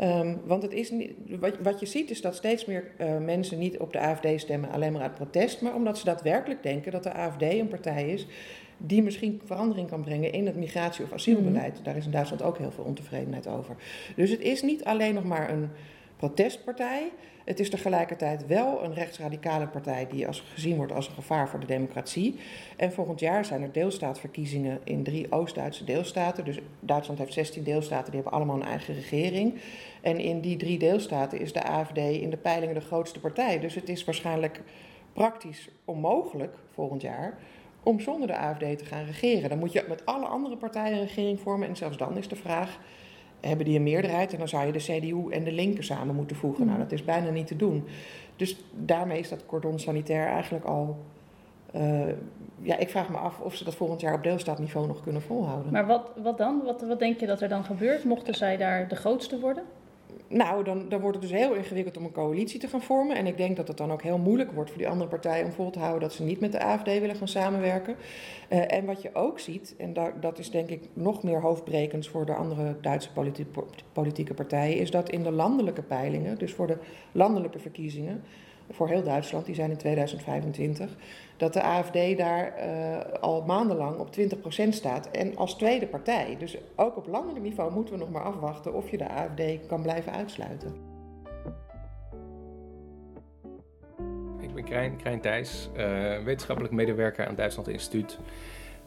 [0.00, 3.58] Um, want het is niet, wat, wat, je ziet is dat steeds meer uh, mensen
[3.58, 7.02] niet op de AFD stemmen alleen maar uit protest, maar omdat ze daadwerkelijk denken dat
[7.02, 8.26] de AFD een partij is
[8.76, 11.78] die misschien verandering kan brengen in het migratie- of asielbeleid.
[11.78, 11.84] Mm.
[11.84, 13.76] Daar is in Duitsland ook heel veel ontevredenheid over.
[14.16, 15.68] Dus het is niet alleen nog maar een
[16.16, 17.10] protestpartij.
[17.44, 21.60] Het is tegelijkertijd wel een rechtsradicale partij die als, gezien wordt als een gevaar voor
[21.60, 22.36] de democratie.
[22.76, 26.44] En volgend jaar zijn er deelstaatverkiezingen in drie Oost-Duitse deelstaten.
[26.44, 29.54] Dus Duitsland heeft 16 deelstaten, die hebben allemaal een eigen regering.
[30.00, 33.60] En in die drie deelstaten is de AFD in de peilingen de grootste partij.
[33.60, 34.62] Dus het is waarschijnlijk
[35.12, 37.38] praktisch onmogelijk volgend jaar
[37.86, 39.48] om zonder de AFD te gaan regeren.
[39.48, 41.68] Dan moet je met alle andere partijen een regering vormen.
[41.68, 42.78] En zelfs dan is de vraag,
[43.40, 44.32] hebben die een meerderheid?
[44.32, 46.66] En dan zou je de CDU en de linker samen moeten voegen.
[46.66, 47.84] Nou, dat is bijna niet te doen.
[48.36, 50.96] Dus daarmee is dat cordon sanitair eigenlijk al...
[51.74, 52.06] Uh,
[52.60, 55.72] ja, ik vraag me af of ze dat volgend jaar op deelstaatniveau nog kunnen volhouden.
[55.72, 56.62] Maar wat, wat dan?
[56.64, 58.04] Wat, wat denk je dat er dan gebeurt?
[58.04, 59.64] Mochten zij daar de grootste worden?
[60.28, 63.16] Nou, dan, dan wordt het dus heel ingewikkeld om een coalitie te gaan vormen.
[63.16, 65.52] En ik denk dat het dan ook heel moeilijk wordt voor die andere partijen om
[65.52, 67.96] vol te houden dat ze niet met de AFD willen gaan samenwerken.
[68.52, 72.26] Uh, en wat je ook ziet, en dat is denk ik nog meer hoofdbrekend voor
[72.26, 73.46] de andere Duitse politi
[73.92, 76.78] politieke partijen, is dat in de landelijke peilingen, dus voor de
[77.12, 78.22] landelijke verkiezingen,
[78.70, 80.90] voor heel Duitsland, die zijn in 2025,
[81.36, 86.36] dat de AFD daar uh, al maandenlang op 20% staat en als tweede partij.
[86.38, 89.82] Dus ook op landelijk niveau moeten we nog maar afwachten of je de AFD kan
[89.82, 90.74] blijven uitsluiten.
[94.40, 98.18] Ik ben Krijn, Krijn Thijs, uh, wetenschappelijk medewerker aan het Duitsland Instituut,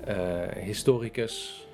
[0.07, 0.15] uh,
[0.63, 1.67] historicus.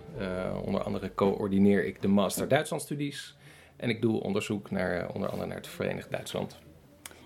[0.65, 3.37] onder andere coördineer ik de Master Duitslandstudies
[3.75, 6.64] en ik doe onderzoek naar onder andere naar het Verenigd Duitsland.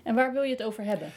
[0.02, 1.08] En waar wil je het over hebben?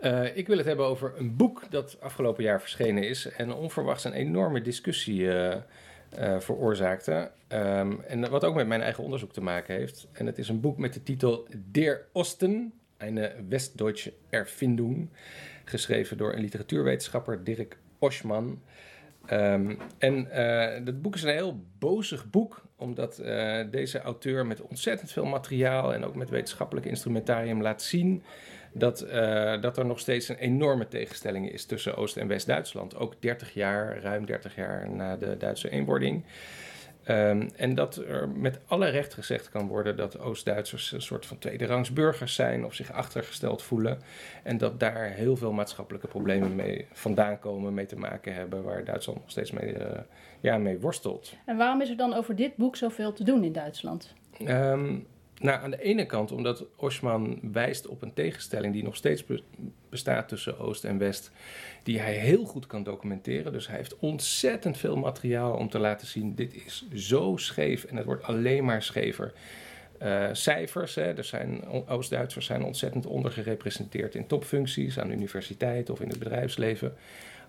[0.00, 4.04] Uh, ik wil het hebben over een boek dat afgelopen jaar verschenen is en onverwachts
[4.04, 5.54] een enorme discussie uh,
[6.18, 7.30] uh, veroorzaakte.
[7.48, 10.06] Um, en wat ook met mijn eigen onderzoek te maken heeft.
[10.12, 15.08] En het is een boek met de titel Der Osten, eine Westdeutsche Erfindung,
[15.64, 18.62] geschreven door een literatuurwetenschapper Dirk Oschman.
[19.30, 20.28] Um, en
[20.84, 23.16] dat boek is een heel bozig boek, omdat
[23.70, 28.22] deze auteur met ontzettend veel materiaal en ook met wetenschappelijk instrumentarium laat zien
[28.72, 32.96] dat, uh, dat er nog steeds een enorme tegenstelling is tussen Oost- en West-Duitsland.
[32.96, 36.24] Ook 30 jaar, ruim 30 jaar na de Duitse eenwording.
[37.08, 41.38] Um, en dat er met alle recht gezegd kan worden dat Oost-Duitsers een soort van
[41.38, 43.98] tweederangs burgers zijn of zich achtergesteld voelen.
[44.42, 48.84] En dat daar heel veel maatschappelijke problemen mee vandaan komen, mee te maken hebben, waar
[48.84, 49.84] Duitsland nog steeds mee, uh,
[50.40, 51.34] ja, mee worstelt.
[51.46, 54.14] En waarom is er dan over dit boek zoveel te doen in Duitsland?
[54.46, 55.06] Um,
[55.42, 59.24] nou, aan de ene kant omdat Osman wijst op een tegenstelling die nog steeds
[59.88, 61.30] bestaat tussen Oost en West,
[61.82, 63.52] die hij heel goed kan documenteren.
[63.52, 67.96] Dus hij heeft ontzettend veel materiaal om te laten zien: dit is zo scheef en
[67.96, 69.32] het wordt alleen maar schever.
[70.02, 76.00] Uh, cijfers, hè, er zijn, Oost-Duitsers zijn ontzettend ondergerepresenteerd in topfuncties aan de universiteit of
[76.00, 76.94] in het bedrijfsleven.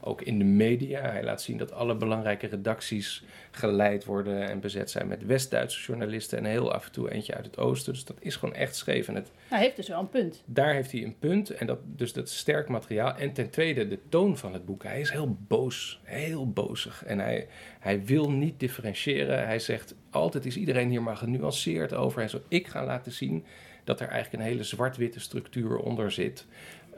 [0.03, 1.01] Ook in de media.
[1.01, 6.37] Hij laat zien dat alle belangrijke redacties geleid worden en bezet zijn met West-Duitse journalisten
[6.37, 7.93] en heel af en toe eentje uit het oosten.
[7.93, 9.07] Dus dat is gewoon echt scheef.
[9.07, 10.43] En het, hij heeft dus wel een punt.
[10.45, 13.15] Daar heeft hij een punt en dat, dus dat sterk materiaal.
[13.15, 14.83] En ten tweede de toon van het boek.
[14.83, 17.47] Hij is heel boos, heel bozig en hij,
[17.79, 19.45] hij wil niet differentiëren.
[19.45, 22.21] Hij zegt altijd is iedereen hier maar genuanceerd over.
[22.21, 23.45] En zo, ik ga laten zien
[23.83, 26.45] dat er eigenlijk een hele zwart-witte structuur onder zit.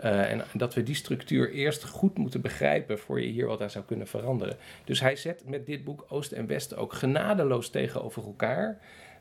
[0.04, 3.70] Uh, en dat we die structuur eerst goed moeten begrijpen voor je hier wat aan
[3.70, 4.58] zou kunnen veranderen.
[4.84, 8.80] Dus hij zet met dit boek Oost en West ook genadeloos tegenover elkaar.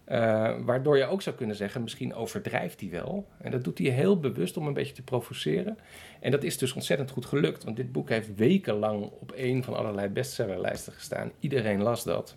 [0.08, 3.26] Uh, waardoor je ook zou kunnen zeggen, misschien overdrijft hij wel.
[3.38, 5.78] En dat doet hij heel bewust om een beetje te provoceren.
[6.20, 9.76] En dat is dus ontzettend goed gelukt, want dit boek heeft wekenlang op een van
[9.76, 11.32] allerlei bestsellerlijsten gestaan.
[11.38, 12.36] Iedereen las dat.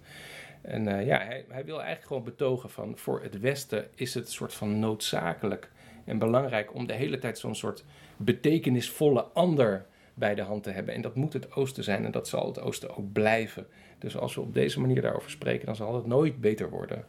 [0.61, 4.31] En uh, ja, hij, hij, wil eigenlijk gewoon betogen van voor het Westen is het
[4.31, 5.71] soort van noodzakelijk
[6.05, 7.83] en belangrijk om de hele tijd zo'n soort
[8.17, 10.93] betekenisvolle ander bij de hand te hebben.
[10.93, 13.67] En dat moet het Oosten zijn en dat zal het Oosten ook blijven.
[13.99, 17.05] Dus als we op deze manier daarover spreken, dan zal het nooit beter worden.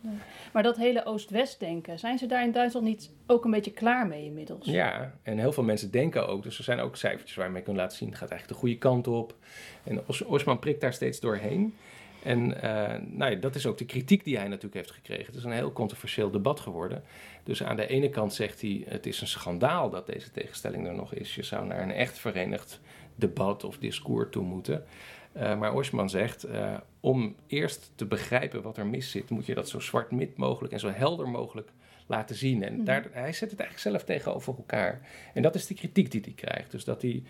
[0.53, 4.07] Maar dat hele Oost-West denken, zijn ze daar in Duitsland niet ook een beetje klaar
[4.07, 4.66] mee inmiddels?
[4.66, 6.42] Ja, en heel veel mensen denken ook.
[6.42, 8.66] Dus er zijn ook cijfertjes waar je mee kunt laten zien, het gaat eigenlijk de
[8.66, 9.35] goede kant op.
[9.85, 11.75] En Osman prikt daar steeds doorheen.
[12.23, 12.63] En uh,
[13.11, 15.27] nou ja, dat is ook de kritiek die hij natuurlijk heeft gekregen.
[15.27, 17.03] Het is een heel controversieel debat geworden.
[17.43, 20.95] Dus aan de ene kant zegt hij: het is een schandaal dat deze tegenstelling er
[20.95, 21.35] nog is.
[21.35, 22.81] Je zou naar een echt verenigd
[23.15, 24.85] debat of discours toe moeten.
[25.37, 29.55] Uh, maar Osman zegt: uh, om eerst te begrijpen wat er mis zit, moet je
[29.55, 31.69] dat zo zwart-wit mogelijk en zo helder mogelijk
[32.09, 32.62] laten zien.
[32.62, 32.85] En mhm.
[32.85, 35.01] daar, hij zet het eigenlijk zelf tegenover elkaar.
[35.35, 36.71] En dat is de kritiek die hij krijgt.
[36.71, 37.23] Dus dat hij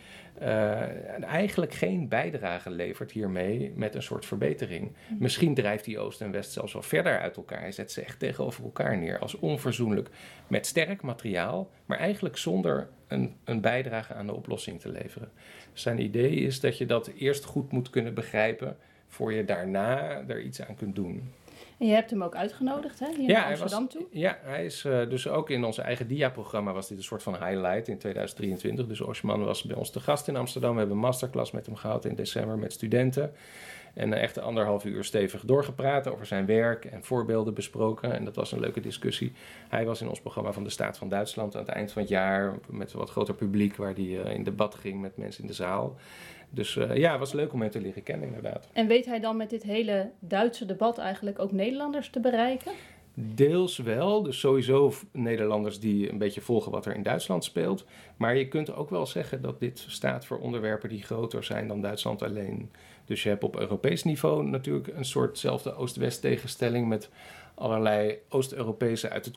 [0.42, 4.92] uh, eigenlijk geen bijdrage levert hiermee met een soort verbetering.
[5.08, 5.22] Mhm.
[5.22, 7.60] Misschien drijft hij Oost en West zelfs wel verder uit elkaar.
[7.60, 10.08] Hij zet ze echt tegenover elkaar neer als onverzoenlijk
[10.46, 15.30] met sterk materiaal, maar eigenlijk zonder een, een bijdrage aan de oplossing te leveren.
[15.72, 18.76] Zijn idee is dat je dat eerst goed moet kunnen begrijpen
[19.08, 21.32] voor je daarna er iets aan kunt doen.
[21.78, 23.06] En je hebt hem ook uitgenodigd, hè?
[23.16, 24.06] Hier ja, naar Amsterdam was, toe.
[24.10, 27.32] Ja, hij is uh, dus ook in ons eigen dia-programma was dit een soort van
[27.32, 28.86] highlight in 2023.
[28.86, 30.72] Dus Osman was bij ons te gast in Amsterdam.
[30.72, 33.32] We hebben een masterclass met hem gehad in december met studenten.
[33.94, 38.12] En uh, echt anderhalf uur stevig doorgepraat over zijn werk en voorbeelden besproken.
[38.12, 39.32] En dat was een leuke discussie.
[39.68, 42.10] Hij was in ons programma van de Staat van Duitsland aan het eind van het
[42.10, 45.48] jaar met een wat groter publiek, waar hij uh, in debat ging met mensen in
[45.48, 45.96] de zaal.
[46.50, 48.68] Dus uh, ja, het was leuk om hem te leren kennen, inderdaad.
[48.72, 52.72] En weet hij dan met dit hele Duitse debat eigenlijk ook Nederlanders te bereiken?
[53.20, 57.84] Deels wel, dus sowieso Nederlanders die een beetje volgen wat er in Duitsland speelt.
[58.16, 61.80] Maar je kunt ook wel zeggen dat dit staat voor onderwerpen die groter zijn dan
[61.80, 62.70] Duitsland alleen.
[63.04, 67.10] Dus je hebt op Europees niveau natuurlijk een soortzelfde Oost-West tegenstelling met
[67.54, 69.30] allerlei Oost-Europese uit,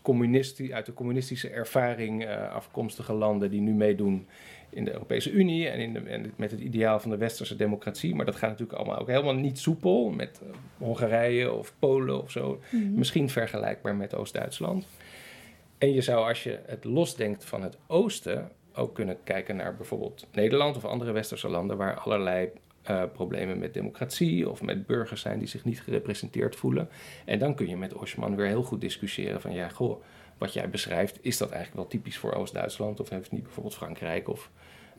[0.72, 4.28] uit de communistische ervaring uh, afkomstige landen die nu meedoen
[4.74, 8.16] in de Europese Unie en, in de, en met het ideaal van de westerse democratie.
[8.16, 12.32] Maar dat gaat natuurlijk allemaal ook helemaal niet soepel met uh, Hongarije of Polen of
[12.32, 12.60] zo.
[12.70, 12.94] Mhm.
[12.94, 14.88] Misschien vergelijkbaar met Oost-Duitsland.
[15.78, 20.28] En je zou, als je het losdenkt van het oosten, ook kunnen kijken naar bijvoorbeeld
[20.32, 22.50] Nederland of andere westerse landen waar allerlei
[22.90, 26.90] uh, problemen met democratie of met burgers zijn die zich niet gerepresenteerd voelen.
[27.26, 30.02] En dan kun je met Osman weer heel goed discussiëren van ja, goh,
[30.38, 34.30] wat jij beschrijft, is dat eigenlijk wel typisch voor Oost-Duitsland of heeft niet bijvoorbeeld Frankrijk
[34.30, 34.50] of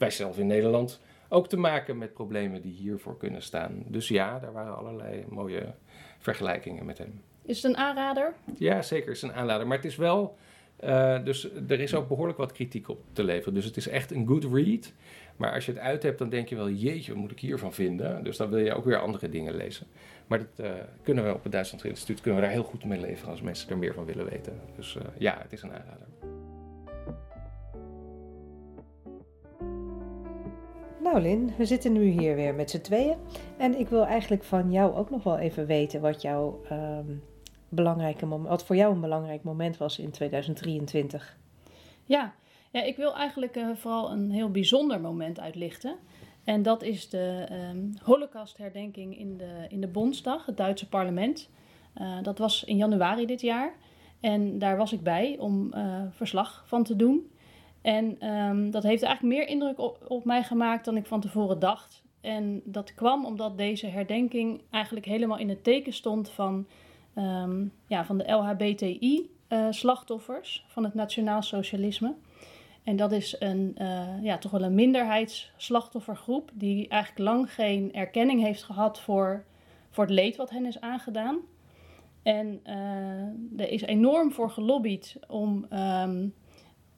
[0.03, 3.83] wij zelf in Nederland ook te maken met problemen die hiervoor kunnen staan.
[3.87, 5.75] Dus ja, daar waren allerlei mooie
[6.19, 7.23] vergelijkingen met hem.
[7.43, 8.35] Is het een aanrader?
[8.59, 9.67] Ja, zeker is een aanrader.
[9.67, 10.37] Maar het is wel.
[10.85, 13.55] Uh, dus er is ook behoorlijk wat kritiek op te leveren.
[13.55, 14.93] Dus het is echt een good read.
[15.37, 17.73] Maar als je het uit hebt, dan denk je wel, jeetje, wat moet ik hiervan
[17.73, 18.25] vinden?
[18.25, 19.87] Dus dan wil je ook weer andere dingen lezen.
[20.27, 23.01] Maar dat uh, kunnen we op het Duitsland Instituut kunnen we daar heel goed mee
[23.01, 24.61] leveren als mensen er meer van willen weten.
[24.77, 26.07] Dus uh, ja, het is een aanrader.
[31.03, 33.17] Nou Lin, we zitten nu hier weer met z'n tweeën.
[33.57, 37.23] En ik wil eigenlijk van jou ook nog wel even weten wat, jouw, um,
[37.69, 41.37] belangrijke wat voor jou een belangrijk moment was in 2023.
[42.05, 42.35] Ja,
[42.71, 45.97] ja ik wil eigenlijk uh, vooral een heel bijzonder moment uitlichten.
[46.45, 51.51] En dat is de um, Holocaustherdenking in de, in de Bondsdag, het Duitse parlement.
[52.01, 53.75] Uh, dat was in januari dit jaar.
[54.21, 57.32] En daar was ik bij om uh, verslag van te doen.
[57.83, 61.59] En um, dat heeft eigenlijk meer indruk op, op, mij gemaakt dan ik van tevoren
[61.59, 62.03] dacht.
[62.21, 66.66] En dat kwam omdat deze herdenking eigenlijk helemaal in het teken stond van,
[67.18, 72.14] um, ja, van de LHBTI-slachtoffers uh, van het nationaal socialisme.
[72.85, 78.42] En dat is een, uh, ja, toch wel een minderheidsslachtoffergroep die eigenlijk lang geen erkenning
[78.42, 79.45] heeft gehad voor,
[79.90, 81.38] voor het leed wat hen is aangedaan.
[82.23, 86.35] En uh, er is enorm voor gelobbyd om, um,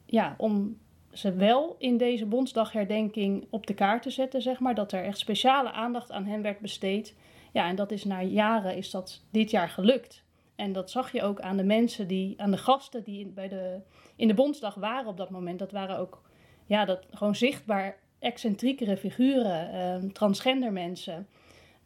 [0.05, 0.77] ja, om
[1.11, 4.75] ze wel in deze Bondsdagherdenking op de kaart te zetten, zeg maar.
[4.75, 7.15] Dat er echt speciale aandacht aan hen werd besteed.
[7.51, 10.23] Ja, en dat is na jaren is dat dit jaar gelukt.
[10.55, 13.79] En dat zag je ook aan de mensen die, aan de gasten die bij de,
[14.15, 15.59] in de Bondsdag waren op dat moment.
[15.59, 16.21] Dat waren ook,
[16.65, 21.27] ja, dat gewoon zichtbaar excentriekere figuren, uh, transgender mensen.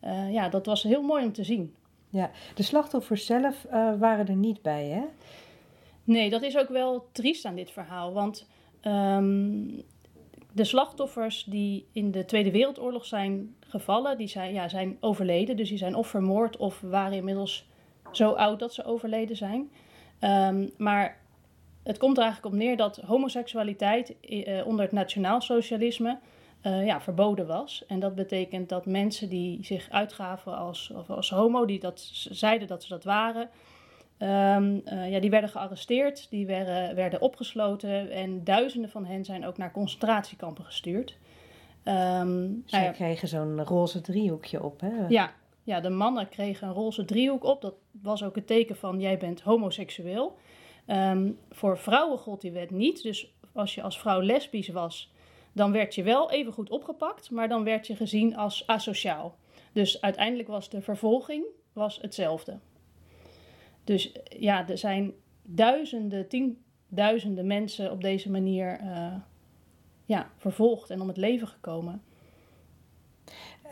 [0.03, 1.75] Uh, ja, dat was heel mooi om te zien.
[2.09, 5.03] Ja, de slachtoffers zelf uh, waren er niet bij, hè?
[6.09, 8.13] Nee, dat is ook wel triest aan dit verhaal.
[8.13, 8.47] Want
[8.83, 9.83] um,
[10.51, 15.57] de slachtoffers die in de Tweede Wereldoorlog zijn gevallen, die zijn, ja, zijn overleden.
[15.57, 17.67] Dus die zijn of vermoord of waren inmiddels
[18.11, 19.71] zo oud dat ze overleden zijn.
[20.21, 21.17] Um, maar
[21.83, 26.19] het komt er eigenlijk op neer dat homoseksualiteit uh, onder het nationaalsocialisme
[26.63, 27.83] uh, ja, verboden was.
[27.87, 32.67] En dat betekent dat mensen die zich uitgaven als, of als homo, die dat zeiden
[32.67, 33.49] dat ze dat waren,
[34.19, 39.45] um, uh, ja, die werden gearresteerd, die werden, werden opgesloten en duizenden van hen zijn
[39.45, 41.17] ook naar concentratiekampen gestuurd.
[41.83, 45.07] Um, Zij nou ja, kregen zo'n roze driehoekje op, hè?
[45.07, 47.61] Ja, ja, de mannen kregen een roze driehoek op.
[47.61, 50.37] Dat was ook het teken van jij bent homoseksueel.
[50.87, 53.03] Um, voor vrouwen gold die wet niet.
[53.03, 55.11] Dus als je als vrouw lesbisch was,
[55.53, 59.35] dan werd je wel even goed opgepakt, maar dan werd je gezien als asociaal.
[59.71, 62.59] Dus uiteindelijk was de vervolging was hetzelfde.
[63.89, 69.13] Dus ja, er zijn duizenden, tienduizenden mensen op deze manier uh,
[70.05, 72.01] ja, vervolgd en om het leven gekomen.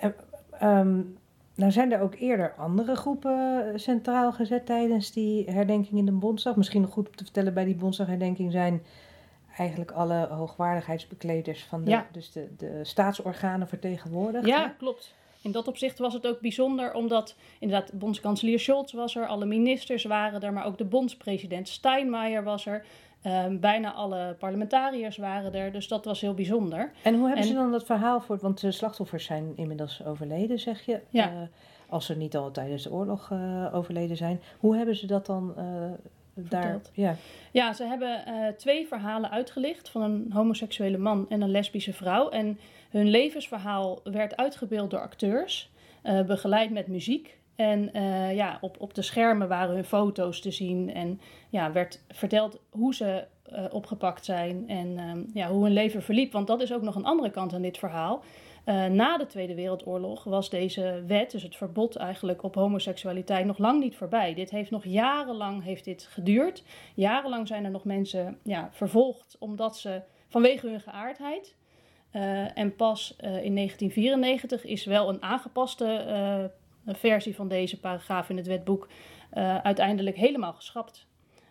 [0.03, 1.17] Uh, um,
[1.55, 6.11] nou zijn er ook eerder andere groepen eh, centraal gezet tijdens die herdenking in de
[6.11, 6.55] Bondsdag.
[6.55, 8.81] Misschien nog goed om te vertellen, bij die Bondsdagherdenking zijn
[9.57, 12.07] eigenlijk alle hoogwaardigheidsbekleders van de, ja.
[12.11, 14.45] dus de, de staatsorganen vertegenwoordigd.
[14.45, 14.75] Ja, hè?
[14.77, 15.13] klopt.
[15.47, 20.03] In dat opzicht was het ook bijzonder, omdat inderdaad bondskanselier Scholz was er, alle ministers
[20.03, 22.85] waren er, maar ook de bondspresident Steinmeier was er.
[23.23, 26.91] Um, bijna alle parlementariërs waren er, dus dat was heel bijzonder.
[27.03, 28.37] En hoe hebben en, ze dan dat verhaal voor?
[28.41, 30.99] Want de slachtoffers zijn inmiddels overleden, zeg je.
[31.09, 31.31] Ja.
[31.31, 31.37] Uh,
[31.89, 34.41] als ze niet al tijdens de oorlog uh, overleden zijn.
[34.59, 35.63] Hoe hebben ze dat dan uh,
[36.33, 36.81] daar?
[36.93, 37.15] Ja.
[37.51, 38.23] ja, ze hebben
[38.57, 42.29] twee verhalen uitgelicht van een homoseksuele man en een lesbische vrouw.
[42.29, 45.71] En hun levensverhaal werd uitgebeeld door acteurs,
[46.25, 47.37] begeleid met muziek.
[47.57, 51.19] En uh, ja, op, op de schermen waren hun foto's te zien en
[51.49, 56.31] ja, werd verteld hoe ze uh, opgepakt zijn en um, ja, hoe hun leven verliep.
[56.31, 58.23] Want dat is ook nog een andere kant aan dit verhaal.
[58.91, 63.79] Na de Tweede Wereldoorlog was deze wet, dus het verbod eigenlijk op homoseksualiteit, nog lang
[63.79, 64.33] niet voorbij.
[64.33, 66.63] Dit heeft nog jarenlang heeft dit geduurd.
[66.95, 71.55] Jarenlang zijn er nog mensen ja, vervolgd omdat ze vanwege hun geaardheid.
[72.53, 75.85] En pas in 1994 is wel een aangepaste
[76.85, 78.87] een versie van deze paragraaf in het wetboek
[79.63, 81.05] uiteindelijk helemaal geschrapt.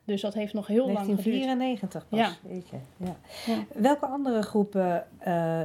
[0.04, 1.24] Dus dat heeft nog heel lang geduurd.
[1.24, 2.50] 1994 pas, ja.
[2.50, 2.76] weet je.
[2.96, 3.16] Ja.
[3.46, 3.64] ja.
[3.80, 5.06] Welke andere groepen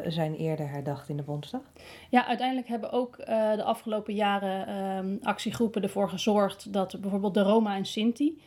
[0.08, 1.62] zijn eerder herdacht in de Bondsdag?
[2.10, 6.74] Ja, uiteindelijk hebben ook de afgelopen jaren um, actiegroepen ervoor gezorgd...
[6.74, 8.42] dat bijvoorbeeld de Roma en Sinti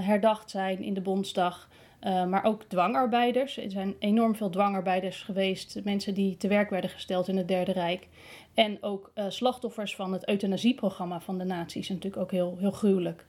[0.00, 1.68] herdacht zijn in de Bondsdag...
[2.06, 3.56] Uh, maar ook dwangarbeiders.
[3.56, 5.80] Er zijn enorm veel dwangarbeiders geweest.
[5.84, 8.08] Mensen die te werk werden gesteld in het Derde Rijk.
[8.54, 11.88] En ook uh, slachtoffers van het euthanasieprogramma van de nazi's.
[11.88, 13.24] Natuurlijk ook heel, heel gruwelijk.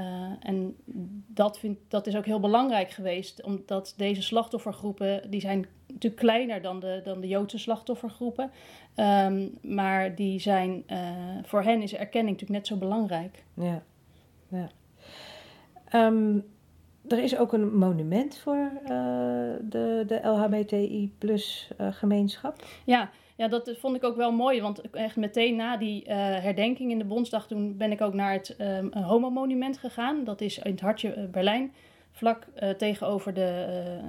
[0.00, 0.06] Uh,
[0.40, 0.76] en
[1.26, 3.42] dat, vind, dat is ook heel belangrijk geweest.
[3.42, 5.30] Omdat deze slachtoffergroepen...
[5.30, 8.50] die zijn natuurlijk kleiner dan de, dan de Joodse slachtoffergroepen.
[8.96, 10.84] Um, maar die zijn...
[11.42, 13.44] voor hen is erkenning natuurlijk net zo belangrijk.
[13.54, 13.82] Ja,
[14.48, 14.70] ja.
[16.06, 16.44] Um,
[17.12, 18.88] er is ook een monument voor uh,
[19.60, 22.64] de, de LHBTI plus uh, gemeenschap.
[22.84, 24.60] Ja, ja, dat vond ik ook wel mooi.
[24.60, 27.46] Want echt meteen na die uh, herdenking in de Bondsdag...
[27.46, 30.24] toen ben ik ook naar het um, Homo-monument gegaan.
[30.24, 31.72] Dat is in het hartje Berlijn
[32.12, 33.66] vlak uh, tegenover de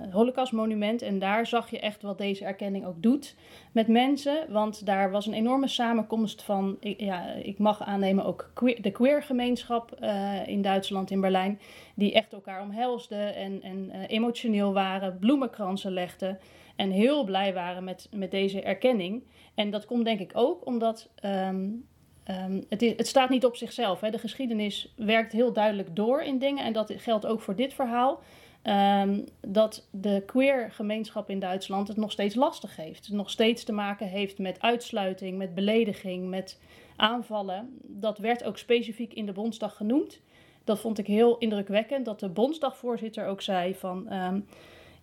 [0.07, 1.01] uh, Holocaustmonument.
[1.01, 3.35] En daar zag je echt wat deze erkenning ook doet
[3.71, 4.45] met mensen.
[4.49, 8.91] Want daar was een enorme samenkomst van, ik, ja, ik mag aannemen ook queer, de
[8.91, 11.59] queer-gemeenschap uh, in Duitsland, in Berlijn.
[11.95, 16.39] Die echt elkaar omhelsden en, en emotioneel waren, bloemenkransen legden.
[16.75, 19.23] En heel blij waren met, met deze erkenning.
[19.55, 21.89] En dat komt denk ik ook omdat um,
[22.31, 24.01] Um, het, het, staat niet op zichzelf.
[24.01, 24.09] Hè.
[24.09, 26.65] De geschiedenis werkt heel duidelijk door in dingen.
[26.65, 28.19] En dat geldt ook voor dit verhaal.
[28.63, 33.05] Um, dat de queer gemeenschap in Duitsland het nog steeds lastig heeft.
[33.05, 36.59] Het nog steeds te maken heeft met uitsluiting, met belediging, met
[36.95, 37.77] aanvallen.
[37.81, 40.19] Dat werd ook specifiek in de Bondsdag genoemd.
[40.63, 42.05] Dat vond ik heel indrukwekkend.
[42.05, 44.13] Dat de Bondsdagvoorzitter ook zei van...
[44.13, 44.45] Um,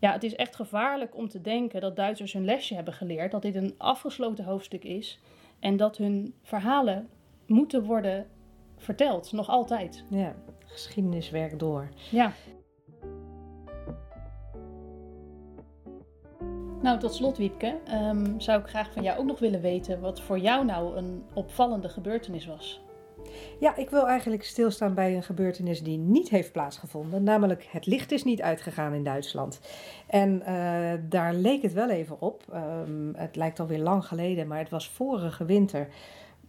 [0.01, 3.31] ja, het is echt gevaarlijk om te denken dat Duitsers hun lesje hebben geleerd.
[3.31, 5.18] Dat dit een afgesloten hoofdstuk is.
[5.61, 7.09] En dat hun verhalen
[7.49, 8.27] moeten worden
[8.77, 10.05] verteld, nog altijd.
[10.09, 10.35] Ja,
[10.65, 11.89] geschiedenis werkt door.
[12.11, 12.33] Ja.
[16.83, 20.21] Nou, tot slot Wiepke, ehm, zou ik graag van jou ook nog willen weten wat
[20.21, 22.81] voor jou nou een opvallende gebeurtenis was.
[23.61, 27.23] Ja, ik wil eigenlijk stilstaan bij een gebeurtenis die niet heeft plaatsgevonden.
[27.23, 29.61] Namelijk, het licht is niet uitgegaan in Duitsland.
[30.07, 32.43] En uh, daar leek het wel even op.
[32.55, 35.89] Um, het lijkt alweer lang geleden, maar het was vorige winter.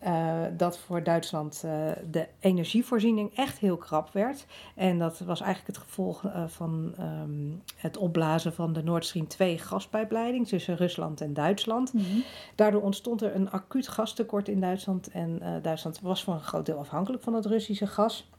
[0.05, 1.71] Uh, dat voor Duitsland uh,
[2.11, 4.45] de energievoorziening echt heel krap werd.
[4.75, 9.27] En dat was eigenlijk het gevolg uh, van um, het opblazen van de Nord Stream
[9.27, 11.93] 2 gaspijpleiding tussen Rusland en Duitsland.
[11.93, 12.23] Mm -hmm.
[12.55, 15.11] Daardoor ontstond er een acuut gastekort in Duitsland.
[15.11, 18.29] En Duitsland was voor een groot deel afhankelijk van het Russische gas.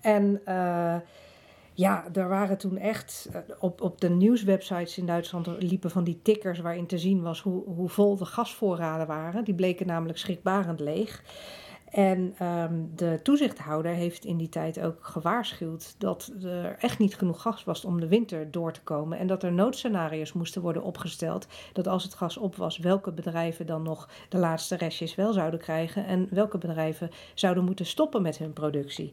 [0.00, 0.40] En
[1.76, 6.58] ja, er waren toen echt op, op de nieuwswebsites in Duitsland liepen van die tickers
[6.58, 9.44] waarin te zien was hoe, hoe vol de gasvoorraden waren.
[9.44, 11.22] Die bleken namelijk schrikbarend leeg.
[11.96, 17.42] En um, de toezichthouder heeft in die tijd ook gewaarschuwd dat er echt niet genoeg
[17.42, 19.18] gas was om de winter door te komen.
[19.18, 21.46] En dat er noodscenario's moesten worden opgesteld.
[21.72, 25.60] Dat als het gas op was, welke bedrijven dan nog de laatste restjes wel zouden
[25.60, 26.06] krijgen.
[26.06, 29.12] En welke bedrijven zouden moeten stoppen met hun productie.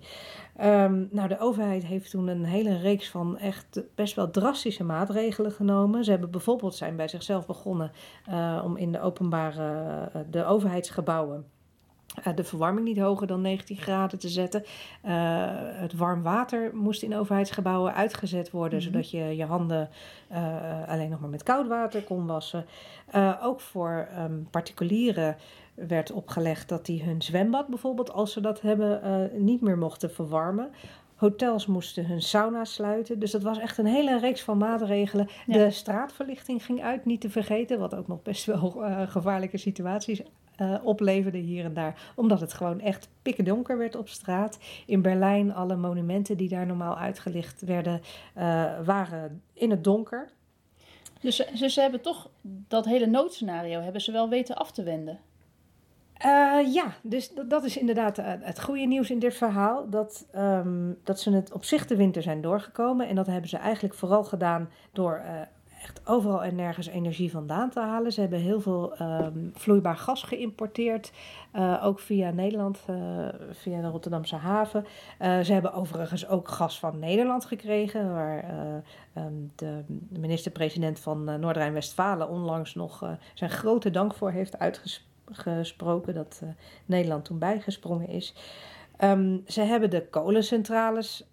[0.61, 5.51] Um, nou, de overheid heeft toen een hele reeks van echt best wel drastische maatregelen
[5.51, 6.03] genomen.
[6.03, 7.91] Ze hebben bijvoorbeeld zijn bij zichzelf begonnen
[8.29, 11.45] uh, om in de openbare, uh, de overheidsgebouwen
[12.35, 14.63] de verwarming niet hoger dan 19 graden te zetten.
[15.05, 15.11] Uh,
[15.55, 18.93] het warm water moest in overheidsgebouwen uitgezet worden, mm -hmm.
[18.93, 19.89] zodat je je handen
[20.31, 22.65] uh, alleen nog maar met koud water kon wassen.
[23.41, 25.35] ook voor um, particulieren
[25.73, 29.01] werd opgelegd dat die hun zwembad bijvoorbeeld, als ze dat hebben,
[29.45, 30.71] niet meer mochten verwarmen.
[31.15, 33.19] Hotels moesten hun sauna sluiten.
[33.19, 35.29] Dus dat was echt een hele reeks van maatregelen.
[35.45, 35.53] Ja.
[35.53, 37.79] De straatverlichting ging uit, niet te vergeten.
[37.79, 40.21] Wat ook nog best wel uh, gevaarlijke situaties
[40.63, 42.11] uh, opleverde hier en daar.
[42.15, 44.59] Omdat het gewoon echt pikkendonker werd op straat.
[44.85, 48.01] In Berlijn, alle monumenten die daar normaal uitgelicht werden,
[48.37, 48.43] uh,
[48.85, 50.29] waren in het donker.
[51.21, 55.19] Dus, dus ze hebben toch dat hele noodscenario hebben ze wel weten af te wenden.
[56.25, 59.89] Uh, ja, dus dat, dat, is inderdaad het goede nieuws in dit verhaal.
[59.89, 63.07] Dat, um, dat ze het op zich de winter zijn doorgekomen.
[63.07, 65.41] En dat hebben ze eigenlijk vooral gedaan door uh,
[65.83, 68.11] echt overal en nergens energie vandaan te halen.
[68.11, 71.11] Ze hebben heel veel um, vloeibaar gas geïmporteerd,
[71.55, 72.95] uh, ook via Nederland, uh,
[73.51, 74.85] via de Rotterdamse haven.
[75.21, 78.45] Uh, ze hebben overigens ook gas van Nederland gekregen, waar
[79.17, 86.41] um, de minister-president van Noord-Rijn-Westfalen onlangs nog zijn grote dank voor heeft uitgesproken dat
[86.85, 88.35] Nederland toen bijgesprongen is.
[89.03, 91.27] Um, ze hebben de kolencentrales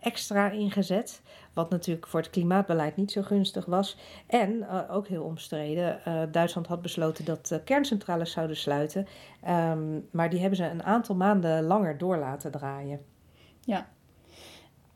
[0.00, 1.22] extra ingezet.
[1.56, 3.98] Wat natuurlijk voor het klimaatbeleid niet zo gunstig was.
[4.26, 6.00] En uh, ook heel omstreden.
[6.08, 9.06] Uh, Duitsland had besloten dat uh, kerncentrales zouden sluiten.
[9.48, 13.00] Um, maar die hebben ze een aantal maanden langer door laten draaien.
[13.60, 13.88] Ja.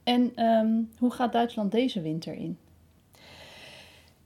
[0.05, 2.59] En um, hoe gaat Duitsland deze winter in?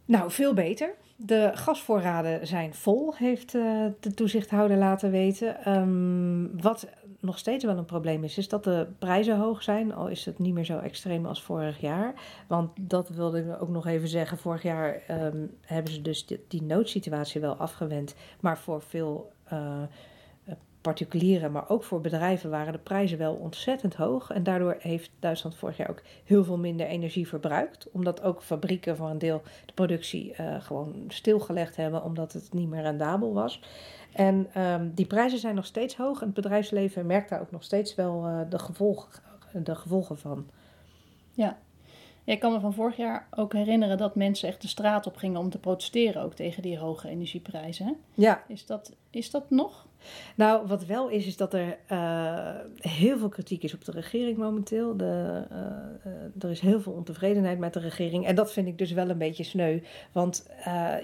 [0.05, 0.95] Nou, veel beter.
[1.17, 5.77] De gasvoorraden zijn vol, heeft de toezichthouder laten weten.
[5.77, 6.89] Um, wat
[7.25, 9.95] nog steeds wel een probleem is, is dat de prijzen hoog zijn.
[9.95, 12.15] Al is het niet meer zo extreem als vorig jaar.
[12.47, 14.39] Want dat wilde ik ook nog even zeggen.
[14.39, 18.15] Vorig jaar um, hebben ze dus die, noodsituatie wel afgewend.
[18.41, 19.83] Maar voor veel uh,
[20.85, 24.31] particulieren, maar ook voor bedrijven waren de prijzen wel ontzettend hoog.
[24.31, 27.91] En daardoor heeft Duitsland vorig jaar ook heel veel minder energie verbruikt.
[27.91, 32.69] Omdat ook fabrieken voor een deel de productie uh, gewoon stilgelegd hebben, omdat het niet
[32.69, 33.61] meer rendabel was.
[34.15, 37.63] En um, die prijzen zijn nog steeds hoog en het bedrijfsleven merkt daar ook nog
[37.63, 40.47] steeds wel uh, de, de gevolgen van.
[41.33, 41.59] Ja.
[42.25, 45.41] Ik kan me van vorig jaar ook herinneren dat mensen echt de straat op gingen
[45.41, 47.97] om te protesteren ook tegen die hoge energieprijzen.
[48.15, 48.45] Ja.
[48.49, 49.87] Is dat, is dat nog?
[50.35, 52.51] Nou, wat wel is, is dat er uh,
[52.81, 54.97] heel veel kritiek is op de regering momenteel.
[54.97, 55.59] De, uh,
[56.13, 58.27] uh, er is heel veel ontevredenheid met de regering.
[58.27, 59.81] En dat vind ik dus wel een beetje sneu.
[60.13, 60.51] Want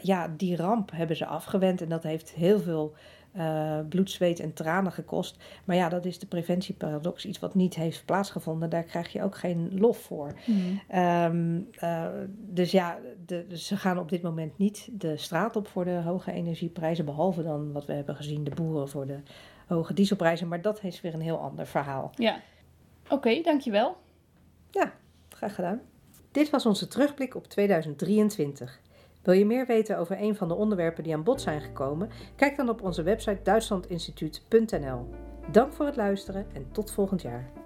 [0.03, 1.83] ja, die ramp hebben ze afgewend.
[1.83, 2.95] En dat heeft heel veel
[3.89, 5.37] bloed, zweet en tranen gekost.
[5.65, 7.25] Maar ja, dat is de preventieparadox.
[7.27, 8.71] Iets wat niet heeft plaatsgevonden.
[8.71, 10.33] Daar krijg je ook geen lof voor.
[10.47, 10.81] Mm.
[10.99, 11.69] Um,
[12.37, 16.01] dus ja, de, dus ze gaan op dit moment niet de straat op voor de
[16.05, 17.05] hoge energieprijzen.
[17.05, 19.19] Behalve dan wat we hebben gezien, de boeren voor de
[19.67, 20.49] hoge dieselprijzen.
[20.49, 22.11] Maar dat is weer een heel ander verhaal.
[22.15, 22.41] Ja,
[23.05, 23.97] oké, okay, dankjewel.
[24.71, 24.93] Ja,
[25.29, 25.81] graag gedaan.
[26.31, 28.81] Dit was onze terugblik op 2023.
[29.23, 32.11] Wil je meer weten over een van de onderwerpen die aan bod zijn gekomen?
[32.37, 35.09] Kijk dan op onze website duitslandinstituut.nl.
[35.51, 37.60] Dank voor het luisteren en tot volgend jaar.